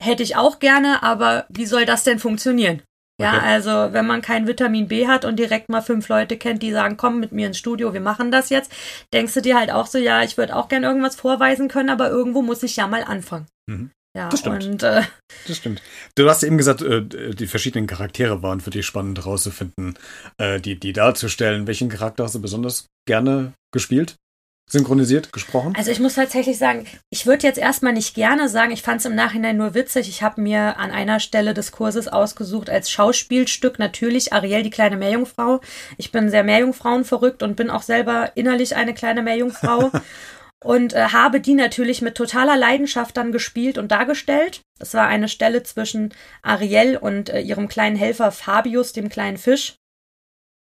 hätte 0.00 0.22
ich 0.22 0.36
auch 0.36 0.60
gerne, 0.60 1.02
aber 1.02 1.46
wie 1.48 1.66
soll 1.66 1.86
das 1.86 2.04
denn 2.04 2.20
funktionieren? 2.20 2.82
Ja, 3.20 3.36
okay. 3.36 3.46
also 3.46 3.70
wenn 3.92 4.06
man 4.06 4.20
kein 4.20 4.46
Vitamin 4.46 4.88
B 4.88 5.06
hat 5.06 5.24
und 5.24 5.38
direkt 5.38 5.68
mal 5.70 5.80
fünf 5.80 6.08
Leute 6.08 6.36
kennt, 6.36 6.62
die 6.62 6.72
sagen, 6.72 6.96
komm 6.96 7.18
mit 7.18 7.32
mir 7.32 7.46
ins 7.46 7.58
Studio, 7.58 7.94
wir 7.94 8.00
machen 8.00 8.30
das 8.30 8.50
jetzt, 8.50 8.70
denkst 9.14 9.32
du 9.34 9.40
dir 9.40 9.58
halt 9.58 9.70
auch 9.70 9.86
so, 9.86 9.96
ja, 9.98 10.22
ich 10.22 10.36
würde 10.36 10.54
auch 10.54 10.68
gern 10.68 10.84
irgendwas 10.84 11.16
vorweisen 11.16 11.68
können, 11.68 11.88
aber 11.88 12.10
irgendwo 12.10 12.42
muss 12.42 12.62
ich 12.62 12.76
ja 12.76 12.86
mal 12.86 13.04
anfangen. 13.04 13.46
Mhm. 13.66 13.90
Ja, 14.16 14.30
das 14.30 14.40
stimmt. 14.40 14.64
Und, 14.64 14.82
äh, 14.82 15.02
das 15.46 15.58
stimmt. 15.58 15.82
Du 16.14 16.28
hast 16.28 16.42
eben 16.42 16.56
gesagt, 16.56 16.80
äh, 16.80 17.02
die 17.04 17.46
verschiedenen 17.46 17.86
Charaktere 17.86 18.42
waren 18.42 18.60
für 18.60 18.70
dich 18.70 18.86
spannend 18.86 19.18
herauszufinden, 19.18 19.98
äh, 20.38 20.58
die, 20.58 20.80
die 20.80 20.94
darzustellen. 20.94 21.66
Welchen 21.66 21.90
Charakter 21.90 22.24
hast 22.24 22.34
du 22.34 22.40
besonders 22.40 22.86
gerne 23.06 23.52
gespielt? 23.74 24.16
Synchronisiert, 24.68 25.32
gesprochen? 25.32 25.74
Also 25.76 25.90
ich 25.90 26.00
muss 26.00 26.14
tatsächlich 26.14 26.58
sagen, 26.58 26.86
ich 27.10 27.26
würde 27.26 27.46
jetzt 27.46 27.58
erstmal 27.58 27.92
nicht 27.92 28.14
gerne 28.14 28.48
sagen, 28.48 28.72
ich 28.72 28.82
fand 28.82 29.00
es 29.00 29.06
im 29.06 29.14
Nachhinein 29.14 29.56
nur 29.56 29.74
witzig. 29.74 30.08
Ich 30.08 30.22
habe 30.22 30.40
mir 30.40 30.78
an 30.78 30.90
einer 30.90 31.20
Stelle 31.20 31.54
des 31.54 31.70
Kurses 31.72 32.08
ausgesucht 32.08 32.68
als 32.68 32.90
Schauspielstück 32.90 33.78
natürlich 33.78 34.32
Ariel, 34.32 34.62
die 34.62 34.70
kleine 34.70 34.96
Meerjungfrau. 34.96 35.60
Ich 35.98 36.10
bin 36.10 36.30
sehr 36.30 36.44
Meerjungfrauen 36.44 37.04
verrückt 37.04 37.42
und 37.42 37.56
bin 37.56 37.70
auch 37.70 37.82
selber 37.82 38.32
innerlich 38.34 38.74
eine 38.74 38.94
kleine 38.94 39.22
Meerjungfrau. 39.22 39.92
und 40.64 40.94
äh, 40.94 41.08
habe 41.08 41.40
die 41.40 41.54
natürlich 41.54 42.02
mit 42.02 42.16
totaler 42.16 42.56
Leidenschaft 42.56 43.16
dann 43.16 43.30
gespielt 43.30 43.78
und 43.78 43.92
dargestellt. 43.92 44.62
Es 44.78 44.94
war 44.94 45.06
eine 45.06 45.28
Stelle 45.28 45.62
zwischen 45.62 46.12
Ariel 46.42 46.96
und 46.96 47.28
äh, 47.28 47.40
ihrem 47.40 47.68
kleinen 47.68 47.96
Helfer 47.96 48.32
Fabius, 48.32 48.92
dem 48.92 49.08
kleinen 49.08 49.36
Fisch. 49.36 49.76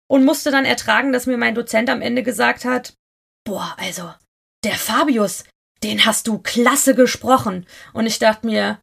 Und 0.08 0.26
musste 0.26 0.52
dann 0.52 0.66
ertragen, 0.66 1.12
dass 1.12 1.28
mir 1.28 1.38
mein 1.38 1.56
Dozent 1.56 1.90
am 1.90 2.02
Ende 2.02 2.24
gesagt 2.24 2.66
hat, 2.66 2.94
boah, 3.50 3.76
also, 3.78 4.14
der 4.64 4.76
Fabius, 4.76 5.44
den 5.82 6.06
hast 6.06 6.28
du 6.28 6.38
klasse 6.40 6.94
gesprochen. 6.94 7.66
Und 7.94 8.06
ich 8.06 8.20
dachte 8.20 8.46
mir, 8.46 8.80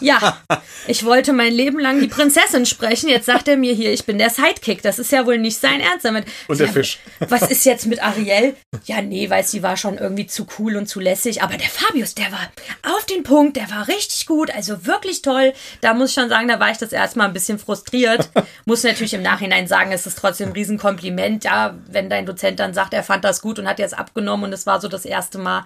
ja, 0.00 0.38
ich 0.86 1.04
wollte 1.04 1.32
mein 1.32 1.52
Leben 1.52 1.78
lang 1.78 2.00
die 2.00 2.08
Prinzessin 2.08 2.66
sprechen. 2.66 3.08
Jetzt 3.08 3.26
sagt 3.26 3.48
er 3.48 3.56
mir 3.56 3.72
hier, 3.74 3.92
ich 3.92 4.04
bin 4.04 4.18
der 4.18 4.30
Sidekick. 4.30 4.82
Das 4.82 4.98
ist 4.98 5.12
ja 5.12 5.26
wohl 5.26 5.38
nicht 5.38 5.58
sein 5.58 5.80
Ernst 5.80 6.04
damit. 6.04 6.26
Und 6.48 6.60
der 6.60 6.68
Fisch. 6.68 6.98
Was 7.20 7.42
ist 7.42 7.64
jetzt 7.64 7.86
mit 7.86 8.02
Ariel? 8.02 8.56
Ja, 8.84 9.02
nee, 9.02 9.30
weil 9.30 9.44
sie 9.44 9.62
war 9.62 9.76
schon 9.76 9.98
irgendwie 9.98 10.26
zu 10.26 10.46
cool 10.58 10.76
und 10.76 10.86
zu 10.86 11.00
lässig. 11.00 11.42
Aber 11.42 11.56
der 11.56 11.68
Fabius, 11.68 12.14
der 12.14 12.30
war 12.32 12.50
auf 12.96 13.06
den 13.06 13.22
Punkt, 13.22 13.56
der 13.56 13.70
war 13.70 13.88
richtig 13.88 14.26
gut, 14.26 14.50
also 14.50 14.86
wirklich 14.86 15.22
toll. 15.22 15.52
Da 15.80 15.94
muss 15.94 16.10
ich 16.10 16.14
schon 16.14 16.28
sagen, 16.28 16.48
da 16.48 16.60
war 16.60 16.70
ich 16.70 16.78
das 16.78 16.92
erstmal 16.92 17.28
ein 17.28 17.34
bisschen 17.34 17.58
frustriert. 17.58 18.30
Muss 18.64 18.82
natürlich 18.82 19.14
im 19.14 19.22
Nachhinein 19.22 19.66
sagen, 19.66 19.92
es 19.92 20.06
ist 20.06 20.18
trotzdem 20.18 20.48
ein 20.48 20.52
Riesenkompliment. 20.52 21.44
Ja, 21.44 21.78
wenn 21.86 22.10
dein 22.10 22.26
Dozent 22.26 22.60
dann 22.60 22.74
sagt, 22.74 22.94
er 22.94 23.02
fand 23.02 23.24
das 23.24 23.42
gut 23.42 23.58
und 23.58 23.68
hat 23.68 23.78
jetzt 23.78 23.98
abgenommen 23.98 24.46
und 24.46 24.52
es 24.52 24.66
war 24.66 24.80
so 24.80 24.88
das 24.88 25.04
erste 25.04 25.38
Mal, 25.38 25.64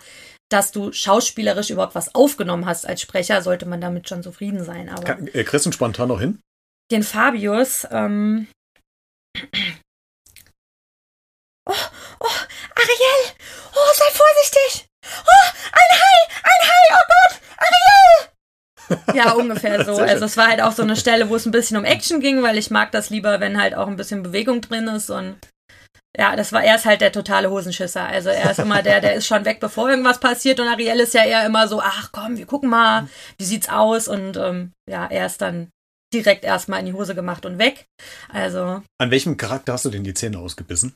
dass 0.52 0.72
du 0.72 0.92
schauspielerisch 0.92 1.70
überhaupt 1.70 1.94
was 1.94 2.14
aufgenommen 2.14 2.66
hast 2.66 2.86
als 2.86 3.00
Sprecher, 3.00 3.42
sollte 3.42 3.61
man 3.66 3.80
damit 3.80 4.08
schon 4.08 4.22
zufrieden 4.22 4.64
sein. 4.64 4.88
Aber 4.88 5.02
Kann, 5.02 5.26
äh, 5.28 5.44
kriegst 5.44 5.66
du 5.66 5.72
spontan 5.72 6.08
noch 6.08 6.20
hin? 6.20 6.40
Den 6.90 7.02
Fabius, 7.02 7.86
ähm. 7.90 8.48
Oh, 11.64 11.74
oh, 12.20 12.26
Ariel! 12.74 13.32
Oh, 13.74 13.92
sei 13.94 14.10
vorsichtig! 14.10 14.86
Oh, 15.04 15.48
ein 15.72 15.98
Hai! 15.98 16.34
Ein 16.42 16.68
Hai! 16.68 16.94
Oh 16.94 17.06
Gott! 17.08 17.40
Ariel! 17.58 18.32
Ja, 19.14 19.32
ungefähr 19.32 19.84
so. 19.84 19.96
Also 19.96 20.26
es 20.26 20.36
war 20.36 20.48
halt 20.48 20.60
auch 20.60 20.72
so 20.72 20.82
eine 20.82 20.96
Stelle, 20.96 21.30
wo 21.30 21.36
es 21.36 21.46
ein 21.46 21.52
bisschen 21.52 21.76
um 21.76 21.84
Action 21.84 22.20
ging, 22.20 22.42
weil 22.42 22.58
ich 22.58 22.70
mag 22.70 22.92
das 22.92 23.10
lieber, 23.10 23.40
wenn 23.40 23.60
halt 23.60 23.74
auch 23.74 23.86
ein 23.86 23.96
bisschen 23.96 24.22
Bewegung 24.22 24.60
drin 24.60 24.88
ist 24.88 25.08
und 25.08 25.36
ja, 26.16 26.36
das 26.36 26.52
war, 26.52 26.62
er 26.62 26.76
ist 26.76 26.84
halt 26.84 27.00
der 27.00 27.12
totale 27.12 27.50
Hosenschisser. 27.50 28.04
Also 28.04 28.28
er 28.28 28.50
ist 28.50 28.60
immer 28.60 28.82
der, 28.82 29.00
der 29.00 29.14
ist 29.14 29.26
schon 29.26 29.44
weg, 29.44 29.60
bevor 29.60 29.88
irgendwas 29.88 30.20
passiert. 30.20 30.60
Und 30.60 30.68
Ariel 30.68 31.00
ist 31.00 31.14
ja 31.14 31.24
eher 31.24 31.46
immer 31.46 31.68
so, 31.68 31.80
ach 31.80 32.10
komm, 32.12 32.36
wir 32.36 32.46
gucken 32.46 32.68
mal, 32.68 33.08
wie 33.38 33.44
sieht's 33.44 33.68
aus? 33.68 34.08
Und 34.08 34.36
ähm, 34.36 34.72
ja, 34.88 35.06
er 35.06 35.26
ist 35.26 35.40
dann 35.40 35.70
direkt 36.12 36.44
erstmal 36.44 36.80
in 36.80 36.86
die 36.86 36.92
Hose 36.92 37.14
gemacht 37.14 37.46
und 37.46 37.58
weg. 37.58 37.86
Also. 38.28 38.82
An 38.98 39.10
welchem 39.10 39.38
Charakter 39.38 39.72
hast 39.72 39.86
du 39.86 39.90
denn 39.90 40.04
die 40.04 40.12
Zähne 40.12 40.38
ausgebissen? 40.38 40.94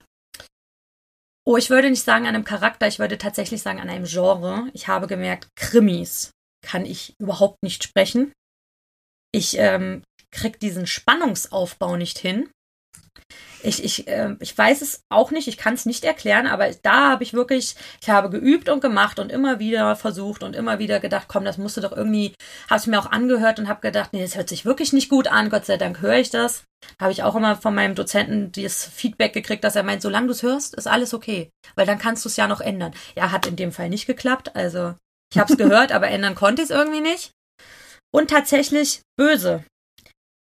Oh, 1.47 1.57
ich 1.57 1.71
würde 1.71 1.89
nicht 1.89 2.03
sagen 2.03 2.27
an 2.27 2.35
einem 2.35 2.45
Charakter, 2.45 2.89
ich 2.89 2.99
würde 2.99 3.19
tatsächlich 3.19 3.63
sagen 3.63 3.81
an 3.81 3.89
einem 3.89 4.05
Genre. 4.05 4.69
Ich 4.75 4.89
habe 4.89 5.07
gemerkt, 5.07 5.49
Krimis 5.57 6.33
kann 6.61 6.85
ich 6.85 7.15
überhaupt 7.19 7.63
nicht 7.63 7.85
sprechen. 7.85 8.33
Ich 9.33 9.57
ähm, 9.57 10.03
krieg 10.33 10.59
diesen 10.61 10.87
Spannungsaufbau 10.87 11.97
nicht 11.97 12.19
hin. 12.19 12.51
Ich, 13.63 13.83
ich, 13.83 14.07
äh, 14.07 14.37
ich 14.39 14.57
weiß 14.57 14.83
es 14.83 15.01
auch 15.09 15.31
nicht, 15.33 15.49
ich 15.49 15.57
kann 15.57 15.75
es 15.75 15.87
nicht 15.87 16.05
erklären, 16.05 16.47
aber 16.47 16.71
da 16.83 17.11
habe 17.11 17.25
ich 17.25 17.33
wirklich, 17.33 17.75
ich 18.01 18.09
habe 18.09 18.31
geübt 18.31 18.69
und 18.69 18.81
gemacht 18.81 19.19
und 19.19 19.33
immer 19.33 19.59
wieder 19.59 19.97
versucht 19.97 20.43
und 20.43 20.55
immer 20.55 20.79
wieder 20.79 21.01
gedacht, 21.01 21.27
komm, 21.27 21.45
das 21.45 21.59
musst 21.59 21.77
du 21.77 21.81
doch 21.81 21.91
irgendwie, 21.93 22.35
habe 22.71 22.79
es 22.79 22.87
mir 22.87 22.99
auch 23.01 23.11
angehört 23.11 23.59
und 23.59 23.69
habe 23.69 23.81
gedacht, 23.81 24.13
nee, 24.13 24.23
das 24.23 24.37
hört 24.37 24.49
sich 24.49 24.65
wirklich 24.65 24.93
nicht 24.93 25.09
gut 25.09 25.27
an, 25.27 25.51
Gott 25.51 25.65
sei 25.67 25.77
Dank 25.79 26.01
höre 26.01 26.19
ich 26.19 26.31
das. 26.31 26.65
Habe 27.01 27.11
ich 27.11 27.25
auch 27.25 27.35
immer 27.35 27.57
von 27.57 27.75
meinem 27.75 27.97
Dozenten 27.97 28.53
das 28.53 28.85
Feedback 28.85 29.33
gekriegt, 29.33 29.65
dass 29.65 29.75
er 29.75 29.83
meint, 29.83 30.03
solange 30.03 30.27
du 30.27 30.33
es 30.33 30.43
hörst, 30.43 30.75
ist 30.75 30.87
alles 30.87 31.13
okay, 31.13 31.51
weil 31.75 31.87
dann 31.87 31.99
kannst 31.99 32.25
du 32.25 32.29
es 32.29 32.37
ja 32.37 32.47
noch 32.47 32.61
ändern. 32.61 32.95
Ja, 33.17 33.33
hat 33.33 33.47
in 33.47 33.57
dem 33.57 33.73
Fall 33.73 33.89
nicht 33.89 34.07
geklappt, 34.07 34.55
also 34.55 34.95
ich 35.33 35.41
habe 35.41 35.53
es 35.53 35.59
gehört, 35.59 35.91
aber 35.91 36.09
ändern 36.09 36.37
konnte 36.37 36.63
ich 36.63 36.71
es 36.71 36.77
irgendwie 36.77 37.01
nicht. 37.01 37.33
Und 38.15 38.31
tatsächlich 38.31 39.01
böse 39.19 39.65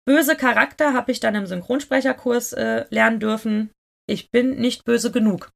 böse 0.06 0.36
Charakter 0.36 0.94
habe 0.94 1.12
ich 1.12 1.20
dann 1.20 1.36
im 1.36 1.46
Synchronsprecherkurs 1.46 2.54
äh, 2.54 2.86
lernen 2.90 3.20
dürfen. 3.20 3.72
Ich 4.08 4.32
bin 4.32 4.56
nicht 4.60 4.86
böse 4.86 5.12
genug. 5.12 5.52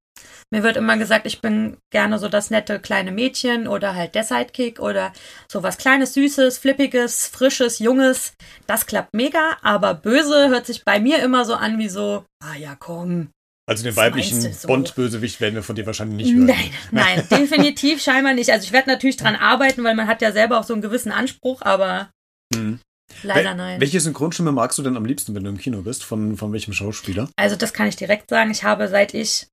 Mir 0.51 0.63
wird 0.63 0.77
immer 0.77 0.97
gesagt, 0.97 1.25
ich 1.25 1.41
bin 1.41 1.77
gerne 1.91 2.19
so 2.19 2.29
das 2.29 2.49
nette 2.49 2.79
kleine 2.79 3.11
Mädchen 3.11 3.67
oder 3.67 3.95
halt 3.95 4.15
der 4.15 4.23
Sidekick 4.23 4.79
oder 4.79 5.11
so 5.51 5.63
was 5.63 5.77
kleines, 5.77 6.13
süßes, 6.13 6.57
flippiges, 6.57 7.27
frisches, 7.27 7.79
junges. 7.79 8.33
Das 8.67 8.85
klappt 8.85 9.13
mega, 9.13 9.57
aber 9.61 9.93
böse 9.93 10.49
hört 10.49 10.65
sich 10.65 10.85
bei 10.85 10.99
mir 10.99 11.21
immer 11.21 11.45
so 11.45 11.55
an 11.55 11.77
wie 11.79 11.89
so, 11.89 12.25
ah 12.41 12.55
ja, 12.55 12.75
komm. 12.79 13.29
Also 13.67 13.83
den 13.83 13.95
weiblichen 13.95 14.53
so? 14.53 14.67
Bond-Bösewicht 14.67 15.41
werden 15.41 15.55
wir 15.55 15.63
von 15.63 15.75
dir 15.75 15.87
wahrscheinlich 15.87 16.27
nicht 16.27 16.35
hören. 16.35 16.45
Nein, 16.45 16.71
nein, 16.91 17.27
definitiv 17.31 18.01
scheinbar 18.01 18.33
nicht. 18.33 18.51
Also 18.51 18.65
ich 18.65 18.71
werde 18.71 18.89
natürlich 18.91 19.17
dran 19.17 19.35
arbeiten, 19.35 19.83
weil 19.83 19.95
man 19.95 20.07
hat 20.07 20.21
ja 20.21 20.31
selber 20.31 20.59
auch 20.59 20.63
so 20.63 20.73
einen 20.73 20.83
gewissen 20.83 21.11
Anspruch, 21.11 21.63
aber 21.63 22.11
mhm. 22.53 22.79
Leider 23.24 23.50
Wel 23.50 23.55
nein. 23.55 23.81
Welche 23.81 24.00
Synchronstimme 24.00 24.51
magst 24.51 24.77
du 24.77 24.84
denn 24.84 24.98
am 24.98 25.05
liebsten, 25.05 25.36
wenn 25.36 25.43
du 25.43 25.50
im 25.50 25.57
Kino 25.57 25.81
bist? 25.81 26.03
Von, 26.03 26.38
von 26.38 26.51
welchem 26.53 26.74
Schauspieler? 26.74 27.29
Also, 27.36 27.55
das 27.55 27.74
kann 27.74 27.88
ich 27.88 27.95
direkt 27.95 28.29
sagen. 28.29 28.51
Ich 28.51 28.63
habe 28.63 28.88
seit 28.88 29.13
ich 29.13 29.48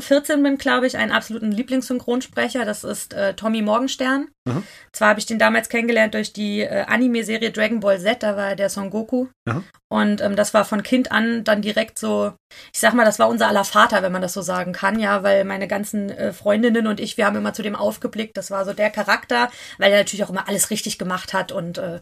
14 0.00 0.42
bin, 0.42 0.58
glaube 0.58 0.86
ich, 0.86 0.96
einen 0.96 1.12
absoluten 1.12 1.52
Lieblingssynchronsprecher. 1.52 2.64
Das 2.64 2.84
ist 2.84 3.12
äh, 3.12 3.34
Tommy 3.34 3.62
Morgenstern. 3.62 4.28
Mhm. 4.46 4.62
Zwar 4.92 5.08
habe 5.10 5.20
ich 5.20 5.26
den 5.26 5.38
damals 5.38 5.68
kennengelernt 5.68 6.14
durch 6.14 6.32
die 6.32 6.60
äh, 6.60 6.84
Anime-Serie 6.86 7.50
Dragon 7.50 7.80
Ball 7.80 8.00
Z, 8.00 8.22
da 8.22 8.36
war 8.36 8.56
der 8.56 8.70
Son 8.70 8.90
Goku. 8.90 9.26
Mhm. 9.44 9.64
Und 9.88 10.20
ähm, 10.20 10.36
das 10.36 10.54
war 10.54 10.64
von 10.64 10.82
Kind 10.82 11.12
an 11.12 11.44
dann 11.44 11.62
direkt 11.62 11.98
so, 11.98 12.32
ich 12.72 12.80
sag 12.80 12.94
mal, 12.94 13.04
das 13.04 13.18
war 13.18 13.28
unser 13.28 13.48
aller 13.48 13.64
Vater, 13.64 14.02
wenn 14.02 14.12
man 14.12 14.22
das 14.22 14.32
so 14.32 14.42
sagen 14.42 14.72
kann, 14.72 14.98
ja, 14.98 15.22
weil 15.22 15.44
meine 15.44 15.68
ganzen 15.68 16.10
äh, 16.10 16.32
Freundinnen 16.32 16.86
und 16.86 16.98
ich, 16.98 17.16
wir 17.16 17.26
haben 17.26 17.36
immer 17.36 17.52
zu 17.52 17.62
dem 17.62 17.76
aufgeblickt. 17.76 18.36
Das 18.36 18.50
war 18.50 18.64
so 18.64 18.72
der 18.72 18.90
Charakter, 18.90 19.50
weil 19.78 19.92
er 19.92 19.98
natürlich 19.98 20.24
auch 20.24 20.30
immer 20.30 20.48
alles 20.48 20.70
richtig 20.70 20.98
gemacht 20.98 21.32
hat 21.32 21.52
und 21.52 21.78
äh, 21.78 22.00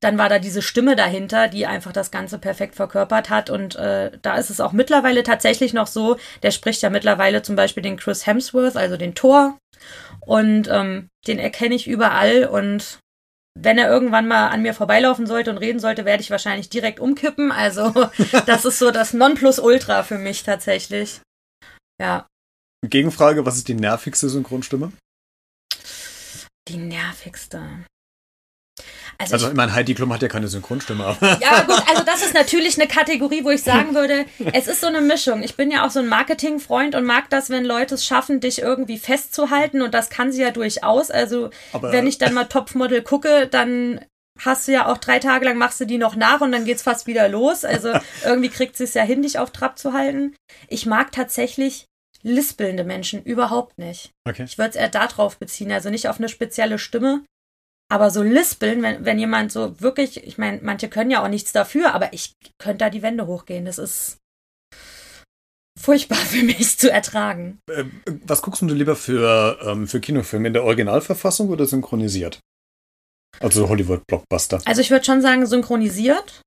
dann 0.00 0.18
war 0.18 0.28
da 0.28 0.38
diese 0.38 0.62
Stimme 0.62 0.96
dahinter, 0.96 1.48
die 1.48 1.66
einfach 1.66 1.92
das 1.92 2.10
Ganze 2.10 2.38
perfekt 2.38 2.76
verkörpert 2.76 3.30
hat. 3.30 3.50
Und 3.50 3.76
äh, 3.76 4.12
da 4.22 4.36
ist 4.36 4.50
es 4.50 4.60
auch 4.60 4.72
mittlerweile 4.72 5.22
tatsächlich 5.22 5.72
noch 5.72 5.86
so, 5.86 6.16
der 6.42 6.50
spricht 6.50 6.82
ja 6.82 6.90
mittlerweile 6.90 7.42
zum 7.42 7.56
Beispiel 7.56 7.82
den 7.82 7.96
Chris 7.96 8.26
Hemsworth, 8.26 8.76
also 8.76 8.96
den 8.96 9.14
Thor. 9.14 9.58
Und 10.20 10.68
ähm, 10.68 11.08
den 11.26 11.38
erkenne 11.38 11.74
ich 11.74 11.88
überall. 11.88 12.46
Und 12.46 12.98
wenn 13.58 13.78
er 13.78 13.88
irgendwann 13.88 14.28
mal 14.28 14.48
an 14.48 14.62
mir 14.62 14.74
vorbeilaufen 14.74 15.26
sollte 15.26 15.50
und 15.50 15.58
reden 15.58 15.80
sollte, 15.80 16.04
werde 16.04 16.22
ich 16.22 16.30
wahrscheinlich 16.30 16.68
direkt 16.68 17.00
umkippen. 17.00 17.50
Also 17.52 17.92
das 18.46 18.64
ist 18.64 18.78
so 18.78 18.90
das 18.90 19.12
Nonplusultra 19.12 20.02
für 20.02 20.18
mich 20.18 20.42
tatsächlich. 20.42 21.20
Ja. 22.00 22.26
Gegenfrage, 22.86 23.44
was 23.44 23.56
ist 23.56 23.68
die 23.68 23.74
nervigste 23.74 24.28
Synchronstimme? 24.28 24.92
Die 26.68 26.76
nervigste. 26.76 27.84
Also, 29.20 29.34
also 29.34 29.48
ich, 29.48 29.54
meine, 29.54 29.74
Heidi 29.74 29.94
Klum 29.94 30.12
hat 30.12 30.22
ja 30.22 30.28
keine 30.28 30.46
Synchronstimme. 30.46 31.04
Aber. 31.04 31.38
Ja, 31.40 31.62
gut, 31.62 31.82
also 31.88 32.04
das 32.04 32.22
ist 32.22 32.34
natürlich 32.34 32.78
eine 32.78 32.88
Kategorie, 32.88 33.42
wo 33.42 33.50
ich 33.50 33.62
sagen 33.62 33.94
würde, 33.94 34.26
es 34.52 34.68
ist 34.68 34.80
so 34.80 34.86
eine 34.86 35.00
Mischung. 35.00 35.42
Ich 35.42 35.56
bin 35.56 35.72
ja 35.72 35.84
auch 35.84 35.90
so 35.90 35.98
ein 35.98 36.06
Marketingfreund 36.06 36.94
und 36.94 37.04
mag 37.04 37.28
das, 37.28 37.50
wenn 37.50 37.64
Leute 37.64 37.96
es 37.96 38.04
schaffen, 38.04 38.40
dich 38.40 38.60
irgendwie 38.60 38.98
festzuhalten 38.98 39.82
und 39.82 39.92
das 39.92 40.08
kann 40.08 40.30
sie 40.30 40.42
ja 40.42 40.52
durchaus. 40.52 41.10
Also 41.10 41.50
aber, 41.72 41.90
wenn 41.90 42.06
ich 42.06 42.18
dann 42.18 42.32
mal 42.32 42.44
Topmodel 42.44 43.02
gucke, 43.02 43.48
dann 43.48 44.00
hast 44.38 44.68
du 44.68 44.72
ja 44.72 44.86
auch 44.86 44.98
drei 44.98 45.18
Tage 45.18 45.46
lang 45.46 45.58
machst 45.58 45.80
du 45.80 45.84
die 45.84 45.98
noch 45.98 46.14
nach 46.14 46.40
und 46.40 46.52
dann 46.52 46.64
geht's 46.64 46.82
fast 46.82 47.08
wieder 47.08 47.28
los. 47.28 47.64
Also 47.64 47.92
irgendwie 48.24 48.50
kriegt 48.50 48.76
sie 48.76 48.84
es 48.84 48.94
ja 48.94 49.02
hin, 49.02 49.22
dich 49.22 49.40
auf 49.40 49.50
Trab 49.50 49.78
zu 49.78 49.92
halten. 49.92 50.36
Ich 50.68 50.86
mag 50.86 51.10
tatsächlich 51.10 51.86
lispelnde 52.22 52.84
Menschen 52.84 53.22
überhaupt 53.24 53.78
nicht. 53.78 54.10
Okay. 54.28 54.44
Ich 54.44 54.58
würde 54.58 54.70
es 54.70 54.76
eher 54.76 54.88
darauf 54.88 55.38
beziehen, 55.38 55.72
also 55.72 55.90
nicht 55.90 56.08
auf 56.08 56.18
eine 56.18 56.28
spezielle 56.28 56.78
Stimme, 56.78 57.22
aber 57.88 58.10
so 58.10 58.22
lispeln, 58.22 58.82
wenn, 58.82 59.04
wenn 59.04 59.18
jemand 59.18 59.50
so 59.50 59.80
wirklich, 59.80 60.22
ich 60.24 60.38
meine, 60.38 60.60
manche 60.62 60.88
können 60.88 61.10
ja 61.10 61.22
auch 61.22 61.28
nichts 61.28 61.52
dafür, 61.52 61.94
aber 61.94 62.12
ich 62.12 62.34
könnte 62.58 62.78
da 62.78 62.90
die 62.90 63.02
Wände 63.02 63.26
hochgehen. 63.26 63.64
Das 63.64 63.78
ist 63.78 64.18
furchtbar 65.78 66.18
für 66.18 66.42
mich 66.42 66.78
zu 66.78 66.90
ertragen. 66.90 67.60
Äh, 67.70 67.84
was 68.24 68.42
guckst 68.42 68.62
du 68.62 68.66
lieber 68.66 68.96
für, 68.96 69.58
ähm, 69.62 69.86
für 69.86 70.00
Kinofilme 70.00 70.48
in 70.48 70.54
der 70.54 70.64
Originalverfassung 70.64 71.48
oder 71.48 71.66
synchronisiert? 71.66 72.40
Also 73.40 73.68
Hollywood-Blockbuster. 73.68 74.60
Also 74.64 74.80
ich 74.80 74.90
würde 74.90 75.04
schon 75.04 75.22
sagen 75.22 75.46
synchronisiert. 75.46 76.42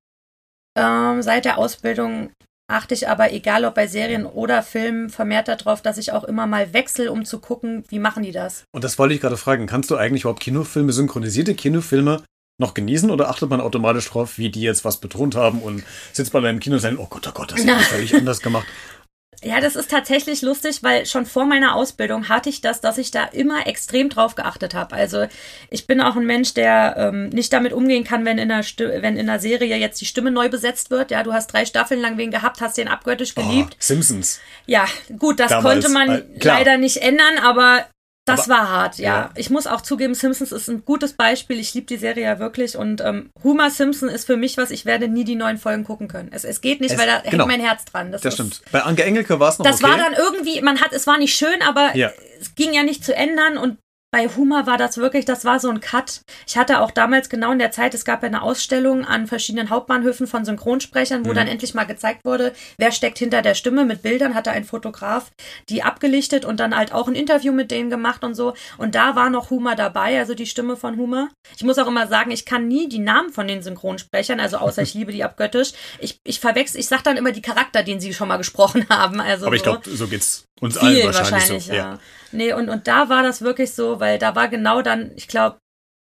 Ähm, 0.78 1.22
seit 1.22 1.46
der 1.46 1.58
Ausbildung 1.58 2.32
achte 2.72 2.94
ich 2.94 3.08
aber, 3.08 3.32
egal 3.32 3.66
ob 3.66 3.76
bei 3.76 3.88
Serien 3.88 4.26
oder 4.26 4.64
Filmen, 4.64 5.10
vermehrt 5.10 5.48
darauf, 5.48 5.82
dass 5.82 5.98
ich 5.98 6.12
auch 6.12 6.24
immer 6.24 6.48
mal 6.48 6.74
wechsle, 6.74 7.12
um 7.12 7.26
zu 7.26 7.40
gucken, 7.40 7.84
wie 7.90 8.00
machen 8.00 8.24
die 8.24 8.32
das. 8.32 8.64
Und 8.72 8.84
das 8.84 8.98
wollte 8.98 9.14
ich 9.14 9.22
gerade 9.22 9.38
fragen. 9.38 9.68
Kannst 9.68 9.92
du 9.92 9.98
eigentlich 9.98 10.24
überhaupt 10.24 10.42
Kinofilme, 10.42 10.94
synchronisierte 10.94 11.56
Kinofilme 11.56 12.24
noch 12.60 12.74
genießen 12.74 13.10
oder 13.10 13.30
achtet 13.30 13.50
man 13.50 13.60
automatisch 13.60 14.10
drauf, 14.10 14.38
wie 14.38 14.50
die 14.50 14.62
jetzt 14.62 14.86
was 14.86 14.98
betont 14.98 15.36
haben 15.36 15.62
und 15.62 15.84
sitzt 16.14 16.32
bei 16.32 16.40
deinem 16.40 16.60
Kino 16.60 16.76
und 16.76 16.82
sagt, 16.82 16.98
oh 16.98 17.08
Gott, 17.10 17.28
oh 17.28 17.32
Gott, 17.34 17.52
das 17.52 17.60
ist 17.60 17.88
völlig 17.88 18.16
anders 18.16 18.40
gemacht? 18.40 18.68
Ja, 19.44 19.60
das 19.60 19.76
ist 19.76 19.90
tatsächlich 19.90 20.44
lustig, 20.44 20.84
weil 20.84 21.08
schon 21.08 21.26
vor 21.26 21.46
meiner 21.46 21.76
Ausbildung 21.76 22.30
hatte 22.30 22.50
ich 22.50 22.62
das, 22.62 22.80
dass 22.80 23.00
ich 23.00 23.10
da 23.10 23.26
immer 23.26 23.66
extrem 23.66 24.10
drauf 24.10 24.36
geachtet 24.36 24.76
habe. 24.76 24.96
Also 24.96 25.26
ich 25.72 25.88
bin 25.88 26.00
auch 26.00 26.16
ein 26.16 26.28
Mensch, 26.28 26.54
der 26.54 26.96
ähm, 26.98 27.30
nicht 27.30 27.52
damit 27.52 27.74
umgehen 27.74 28.04
kann, 28.04 28.24
wenn 28.24 28.38
in, 28.38 28.50
der 28.50 28.64
wenn 28.78 29.18
in 29.18 29.28
einer 29.28 29.40
Serie 29.40 29.78
jetzt 29.78 30.00
die 30.00 30.06
Stimme 30.06 30.30
neu 30.30 30.50
besetzt 30.50 30.92
wird. 30.92 31.10
Ja, 31.10 31.24
du 31.24 31.34
hast 31.34 31.48
drei 31.48 31.66
Staffeln 31.66 32.02
lang 32.02 32.18
wen 32.18 32.30
gehabt, 32.30 32.62
hast 32.62 32.78
den 32.78 32.88
abgöttisch 32.88 33.34
oh, 33.36 33.42
geliebt. 33.42 33.74
Oh, 33.74 33.78
Simpsons. 33.80 34.40
Ja, 34.68 34.86
gut, 35.18 35.40
das 35.40 35.50
Damals, 35.50 35.86
konnte 35.86 35.90
man 35.90 36.10
äh, 36.10 36.24
leider 36.44 36.78
nicht 36.78 36.98
ändern, 36.98 37.40
aber 37.42 37.86
das 38.26 38.50
aber, 38.50 38.60
war 38.60 38.70
hart, 38.70 38.98
ja. 39.00 39.06
ja. 39.06 39.30
Ich 39.36 39.50
muss 39.50 39.66
auch 39.66 39.82
zugeben, 39.82 40.14
Simpsons 40.14 40.52
ist 40.52 40.70
ein 40.70 40.86
gutes 40.86 41.14
Beispiel. 41.14 41.60
Ich 41.60 41.74
liebe 41.74 41.88
die 41.88 41.98
Serie 41.98 42.24
ja 42.24 42.40
wirklich. 42.40 42.78
Und 42.78 43.02
ähm, 43.02 43.32
Homer 43.44 43.72
Simpson 43.72 44.10
ist 44.10 44.26
für 44.26 44.38
mich 44.38 44.58
was, 44.58 44.70
ich 44.70 44.86
werde 44.86 45.08
nie 45.08 45.24
die 45.24 45.36
neuen 45.36 45.58
Folgen 45.58 45.84
gucken 45.84 46.08
können. 46.08 46.30
Es, 46.32 46.44
es 46.44 46.62
geht 46.62 46.82
nicht, 46.82 46.92
es, 46.92 47.00
weil 47.00 47.08
da 47.08 47.20
genau. 47.20 47.46
hängt 47.46 47.48
mein 47.48 47.62
Herz 47.62 47.86
dran. 47.86 48.12
Das, 48.12 48.22
das 48.22 48.36
stimmt. 48.36 48.62
Bei 48.72 48.84
Anke 48.84 49.04
Engelke 49.04 49.40
war 49.40 49.50
es 49.50 49.58
noch 49.58 49.66
Das 49.66 49.84
okay. 49.84 49.92
war 49.92 49.98
dann 49.98 50.14
irgendwie, 50.14 50.62
man 50.62 50.82
hat, 50.82 50.94
es 50.94 51.08
war 51.08 51.18
nicht 51.18 51.36
schön, 51.36 51.62
aber 51.64 51.96
ja. 51.96 52.12
es 52.40 52.54
ging 52.54 52.74
ja 52.74 52.84
nicht 52.84 53.04
zu 53.04 53.16
ändern. 53.16 53.58
Und 53.58 53.80
bei 54.12 54.28
Huma 54.28 54.66
war 54.68 54.78
das 54.78 54.98
wirklich, 54.98 55.24
das 55.24 55.46
war 55.46 55.60
so 55.60 55.70
ein 55.70 55.80
Cut. 55.80 56.22
Ich 56.46 56.58
hatte 56.58 56.82
auch 56.82 56.92
damals 56.92 57.30
genau 57.30 57.52
in 57.54 57.60
der 57.60 57.72
Zeit, 57.72 57.94
es 57.94 58.04
gab 58.04 58.22
ja 58.24 58.28
eine 58.28 58.42
Ausstellung 58.42 59.06
an 59.06 59.26
verschiedenen 59.26 59.70
Hauptbahnhöfen 59.70 60.28
von 60.28 60.44
Synchronsprechern, 60.44 61.26
wo 61.26 61.30
mhm. 61.30 61.36
dann 61.36 61.48
endlich 61.48 61.74
mal 61.74 61.86
gezeigt 61.86 62.26
wurde, 62.26 62.54
wer 62.78 62.92
steckt 62.92 63.20
hinter 63.20 63.42
der 63.42 63.56
Stimme 63.56 63.86
mit 63.86 64.02
Bildern, 64.02 64.36
hatte 64.36 64.52
ein 64.52 64.66
Fotograf 64.66 65.32
die 65.70 65.84
abgelichtet 65.84 66.46
und 66.46 66.60
dann 66.60 66.76
halt 66.76 66.94
auch 66.94 67.08
ein 67.08 67.16
Interview 67.16 67.54
mit 67.54 67.72
denen 67.72 67.90
gemacht 67.90 68.24
und 68.24 68.36
so. 68.36 68.54
Und 68.78 68.96
da 68.96 69.16
war 69.16 69.30
noch 69.30 69.50
Huma 69.50 69.76
dabei, 69.76 70.20
also 70.20 70.34
die 70.34 70.46
Stimme 70.46 70.76
von 70.76 70.98
Huma. 70.98 71.30
Ich 71.56 71.64
muss 71.64 71.78
auch 71.78 71.88
immer 71.88 72.08
sagen, 72.08 72.32
ich 72.32 72.46
kann 72.46 72.68
nie 72.68 72.90
die 72.90 73.00
Namen 73.00 73.32
von 73.32 73.48
den 73.48 73.62
Synchronsprechern, 73.62 74.40
also 74.40 74.58
außer 74.58 74.82
ich 74.82 74.94
liebe 74.94 75.12
die 75.12 75.24
abgöttisch. 75.24 75.72
Ich, 76.00 76.20
ich 76.24 76.40
verwechsel, 76.40 76.80
ich 76.80 76.88
sag 76.88 77.04
dann 77.04 77.18
immer 77.18 77.32
die 77.32 77.42
Charakter, 77.42 77.84
den 77.84 78.00
sie 78.00 78.14
schon 78.14 78.28
mal 78.28 78.38
gesprochen 78.38 78.86
haben. 78.90 79.22
Also 79.22 79.48
Aber 79.48 79.56
ich 79.56 79.64
glaube, 79.64 79.90
so 79.90 80.08
geht's 80.08 80.46
uns 80.62 80.78
allen 80.78 81.06
wahrscheinlich, 81.06 81.32
wahrscheinlich 81.32 81.66
so. 81.66 81.72
Ja. 81.74 81.78
ja. 81.78 82.00
Nee, 82.32 82.54
und, 82.54 82.70
und 82.70 82.88
da 82.88 83.10
war 83.10 83.24
das 83.24 83.42
wirklich 83.42 83.74
so, 83.74 84.00
weil 84.00 84.18
da 84.18 84.36
war 84.36 84.48
genau 84.48 84.82
dann, 84.82 85.12
ich 85.16 85.28
glaube, 85.28 85.58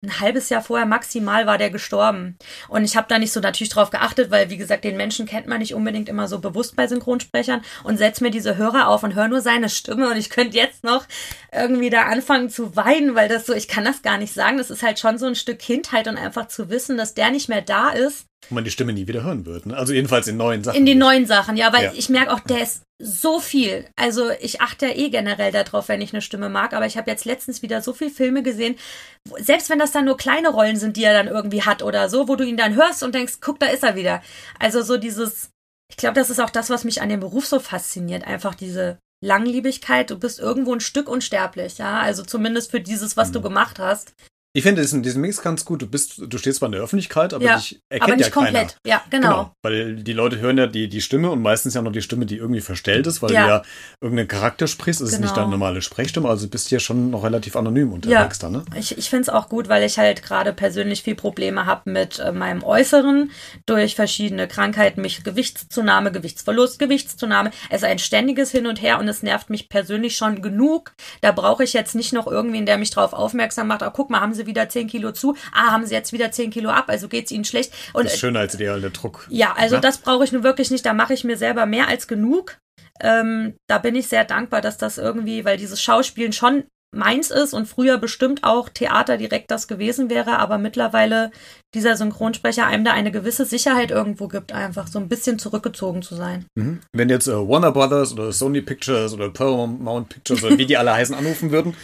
ein 0.05 0.21
halbes 0.21 0.49
Jahr 0.49 0.63
vorher 0.63 0.87
maximal 0.87 1.47
war 1.47 1.59
der 1.59 1.71
gestorben. 1.71 2.39
Und 2.69 2.85
ich 2.85 2.97
habe 2.97 3.09
da 3.09 3.19
nicht 3.19 3.33
so 3.33 3.41
natürlich 3.41 3.71
drauf 3.71 3.91
geachtet, 3.91 4.31
weil, 4.31 4.49
wie 4.49 4.57
gesagt, 4.57 4.85
den 4.85 4.97
Menschen 4.97 5.27
kennt 5.27 5.49
man 5.49 5.59
nicht 5.59 5.75
unbedingt 5.75 6.09
immer 6.09 6.29
so 6.29 6.39
bewusst 6.39 6.77
bei 6.77 6.87
Synchronsprechern 6.87 7.63
und 7.83 7.97
setz 7.97 8.21
mir 8.21 8.31
diese 8.31 8.57
Hörer 8.57 8.89
auf 8.89 9.03
und 9.03 9.17
höre 9.17 9.27
nur 9.27 9.41
seine 9.41 9.69
Stimme 9.69 10.09
und 10.09 10.17
ich 10.17 10.31
könnte 10.31 10.57
jetzt 10.57 10.85
noch 10.85 11.05
irgendwie 11.53 11.91
da 11.91 12.03
anfangen 12.03 12.49
zu 12.49 12.77
weinen, 12.77 13.17
weil 13.17 13.29
das 13.29 13.47
so, 13.47 13.55
ich 13.55 13.67
kann 13.67 13.85
das 13.85 14.03
gar 14.03 14.19
nicht 14.19 14.33
sagen. 14.33 14.59
Das 14.59 14.71
ist 14.71 14.85
halt 14.85 15.01
schon 15.01 15.19
so 15.19 15.27
ein 15.27 15.35
Stück 15.35 15.59
Kindheit 15.59 16.07
und 16.07 16.17
einfach 16.17 16.47
zu 16.47 16.69
wissen, 16.69 16.97
dass 16.97 17.15
der 17.15 17.33
nicht 17.33 17.49
mehr 17.49 17.63
da 17.63 17.91
ist 17.91 18.27
wo 18.49 18.55
man 18.55 18.65
die 18.65 18.71
Stimme 18.71 18.93
nie 18.93 19.07
wieder 19.07 19.25
hören 19.25 19.47
wird. 19.47 19.67
Ne? 19.67 19.77
Also 19.77 19.93
jedenfalls 19.93 20.29
in 20.29 20.37
neuen 20.37 20.63
Sachen. 20.63 20.77
In 20.77 20.87
den 20.87 20.99
neuen 20.99 21.27
Sachen, 21.27 21.57
ja, 21.57 21.73
weil 21.73 21.85
ja. 21.85 21.93
ich 21.95 22.09
merke 22.09 22.33
auch, 22.33 22.41
der 22.41 22.63
ist 22.63 22.83
so 23.01 23.39
viel. 23.39 23.89
Also 23.97 24.31
ich 24.41 24.61
achte 24.61 24.87
ja 24.87 24.95
eh 24.95 25.11
generell 25.11 25.53
darauf, 25.53 25.89
wenn 25.89 26.01
ich 26.01 26.13
eine 26.13 26.23
Stimme 26.23 26.49
mag, 26.49 26.73
aber 26.73 26.87
ich 26.87 26.97
habe 26.97 27.11
jetzt 27.11 27.25
letztens 27.25 27.63
wieder 27.63 27.81
so 27.81 27.93
viele 27.93 28.11
Filme 28.11 28.43
gesehen, 28.43 28.77
wo, 29.25 29.37
selbst 29.39 29.71
wenn 29.71 29.79
das 29.79 29.93
dann 29.93 30.05
nur 30.05 30.17
kleine 30.17 30.49
Rollen 30.49 30.77
sind, 30.77 30.97
die 30.97 31.05
er 31.05 31.15
dann 31.15 31.29
irgendwie 31.29 31.63
hat 31.63 31.83
oder 31.83 32.09
so, 32.09 32.27
wo 32.29 32.35
du 32.35 32.45
ihn 32.45 32.57
dann 32.57 32.75
hörst 32.75 33.03
und 33.03 33.15
denkst, 33.15 33.39
guck, 33.41 33.61
da 33.61 33.67
ist 33.67 33.85
er 33.85 33.95
wieder. 33.95 34.23
Also 34.59 34.83
so 34.83 34.97
dieses, 34.97 35.51
ich 35.91 35.97
glaube, 35.97 36.15
das 36.15 36.31
ist 36.31 36.41
auch 36.41 36.51
das, 36.51 36.71
was 36.71 36.85
mich 36.85 37.01
an 37.01 37.09
dem 37.09 37.21
Beruf 37.21 37.47
so 37.47 37.61
fasziniert, 37.61 38.27
einfach 38.27 38.57
diese 38.57 38.99
Langlebigkeit. 39.25 40.11
Du 40.11 40.19
bist 40.19 40.41
irgendwo 40.41 40.73
ein 40.75 40.81
Stück 40.81 41.09
unsterblich, 41.09 41.79
ja, 41.79 42.01
also 42.01 42.25
zumindest 42.25 42.71
für 42.73 42.81
dieses, 42.81 43.17
was 43.17 43.29
mhm. 43.29 43.35
du 43.35 43.43
gemacht 43.43 43.79
hast. 43.79 44.15
Ich 44.55 44.63
finde 44.63 44.81
diesen, 44.81 45.03
diesen 45.03 45.21
Mix 45.21 45.43
ganz 45.43 45.65
gut. 45.65 45.83
Du 45.83 45.87
bist, 45.87 46.23
du 46.27 46.39
stehst 46.39 46.59
zwar 46.59 46.69
in 46.69 46.73
der 46.73 46.81
Öffentlichkeit, 46.81 47.35
aber 47.35 47.45
ja, 47.45 47.57
dich 47.57 47.81
erkennt 47.91 48.11
aber 48.11 48.17
nicht 48.17 48.27
ja 48.27 48.33
komplett. 48.33 48.55
Keiner. 48.55 48.73
Ja, 48.87 49.03
genau. 49.11 49.29
genau. 49.29 49.53
Weil 49.63 49.97
die 49.97 50.13
Leute 50.15 50.39
hören 50.41 50.57
ja 50.57 50.67
die, 50.67 50.89
die 50.89 51.03
Stimme 51.03 51.31
und 51.31 51.43
meistens 51.43 51.75
ja 51.75 51.83
noch 51.83 51.93
die 51.93 52.01
Stimme, 52.01 52.25
die 52.25 52.37
irgendwie 52.39 52.63
verstellt 52.63 53.07
ist, 53.07 53.21
weil 53.21 53.31
ja. 53.33 53.43
du 53.43 53.49
ja 53.49 53.63
irgendeinen 54.01 54.29
Charakter 54.29 54.67
sprichst. 54.67 55.03
Es 55.03 55.11
genau. 55.11 55.17
ist 55.17 55.21
nicht 55.21 55.37
deine 55.37 55.47
genau. 55.47 55.59
normale 55.59 55.83
Sprechstimme, 55.83 56.29
also 56.31 56.49
bist 56.49 56.71
du 56.71 56.77
ja 56.77 56.81
schon 56.81 57.11
noch 57.11 57.25
relativ 57.25 57.57
anonym 57.57 57.93
unterwegs 57.93 58.39
ja. 58.41 58.49
dann, 58.49 58.53
ne? 58.53 58.65
Ich, 58.75 58.97
ich 58.97 59.11
finde 59.11 59.23
es 59.23 59.29
auch 59.29 59.51
gut, 59.51 59.69
weil 59.69 59.85
ich 59.85 59.99
halt 59.99 60.23
gerade 60.23 60.55
persönlich 60.55 61.03
viel 61.03 61.15
Probleme 61.15 61.67
habe 61.67 61.91
mit 61.91 62.19
äh, 62.19 62.33
meinem 62.33 62.65
Äußeren 62.65 63.31
durch 63.67 63.97
verschiedene 63.97 64.49
Krankheiten, 64.49 65.03
mich 65.03 65.23
Gewichtszunahme, 65.25 66.11
Gewichtsverlust, 66.11 66.79
Gewichtszunahme. 66.79 67.51
Es 67.69 67.83
ist 67.83 67.89
ein 67.89 67.99
ständiges 67.99 68.51
Hin 68.51 68.67
und 68.67 68.81
Her 68.81 68.99
und 68.99 69.09
es 69.09 69.23
nervt 69.23 69.51
mich 69.51 69.69
persönlich 69.69 70.17
schon 70.17 70.41
genug. 70.41 70.95
Da 71.21 71.33
brauche 71.33 71.65
ich 71.65 71.75
jetzt 71.75 71.95
nicht 71.95 72.15
noch 72.15 72.27
irgendwen, 72.27 72.65
der 72.65 72.79
mich 72.79 72.91
darauf 72.91 73.13
aufmerksam 73.13 73.69
macht, 73.69 73.83
oh, 73.83 73.91
guck 73.93 74.09
mal, 74.09 74.21
haben 74.21 74.35
sie 74.35 74.38
wieder 74.47 74.69
10 74.69 74.89
Kilo 74.89 75.13
zu. 75.13 75.37
Ah, 75.53 75.73
haben 75.73 75.87
sie 75.87 75.95
jetzt 75.95 76.13
wieder 76.13 76.31
10 76.31 76.51
Kilo 76.51 76.71
ab, 76.71 76.87
also 76.89 77.09
geht 77.09 77.27
es 77.27 77.33
ihnen 77.33 77.45
schlecht. 77.45 77.73
Und, 77.93 78.05
das 78.05 78.15
ist 78.15 78.21
schöner 78.21 78.41
als 78.41 78.55
ideal 78.55 78.81
der 78.81 78.91
Druck. 78.91 79.27
Ja, 79.31 79.55
also 79.57 79.77
ne? 79.77 79.81
das 79.81 79.99
brauche 79.99 80.25
ich 80.25 80.33
nun 80.33 80.43
wirklich 80.43 80.71
nicht. 80.71 80.85
Da 80.85 80.93
mache 80.93 81.15
ich 81.15 81.25
mir 81.25 81.37
selber 81.37 81.67
mehr 81.67 81.89
als 81.89 82.07
genug. 82.07 82.59
Ähm, 83.01 83.55
da 83.69 83.79
bin 83.79 83.95
ich 83.95 84.09
sehr 84.09 84.25
dankbar, 84.25 84.61
dass 84.61 84.77
das 84.77 84.99
irgendwie, 84.99 85.45
weil 85.45 85.57
dieses 85.57 85.81
Schauspielen 85.81 86.33
schon 86.33 86.65
meins 86.91 87.31
ist 87.31 87.53
und 87.53 87.67
früher 87.67 87.99
bestimmt 87.99 88.45
auch 88.45 88.69
Theater 88.69 89.19
direkt 89.19 89.51
das 89.51 89.69
gewesen 89.69 90.09
wäre, 90.09 90.39
aber 90.39 90.57
mittlerweile 90.59 91.31
dieser 91.75 91.97
Synchronsprecher 91.97 92.67
einem 92.67 92.85
da 92.85 92.93
eine 92.93 93.13
gewisse 93.13 93.45
Sicherheit 93.45 93.91
irgendwo 93.91 94.29
gibt, 94.29 94.53
einfach 94.53 94.89
so 94.89 94.99
ein 94.99 95.09
bisschen 95.09 95.39
zurückgezogen 95.39 96.03
zu 96.03 96.15
sein. 96.15 96.47
Mhm. 96.55 96.81
Wenn 96.93 97.11
jetzt 97.11 97.29
äh, 97.29 97.33
Warner 97.33 97.73
Brothers 97.73 98.13
oder 98.13 98.33
Sony 98.33 98.63
Pictures 98.63 99.13
oder 99.13 99.29
Paramount 99.29 100.09
Pictures 100.09 100.43
oder 100.45 100.57
wie 100.57 100.67
die 100.67 100.79
alle 100.79 100.95
heißen 100.95 101.15
anrufen 101.15 101.51
würden 101.51 101.75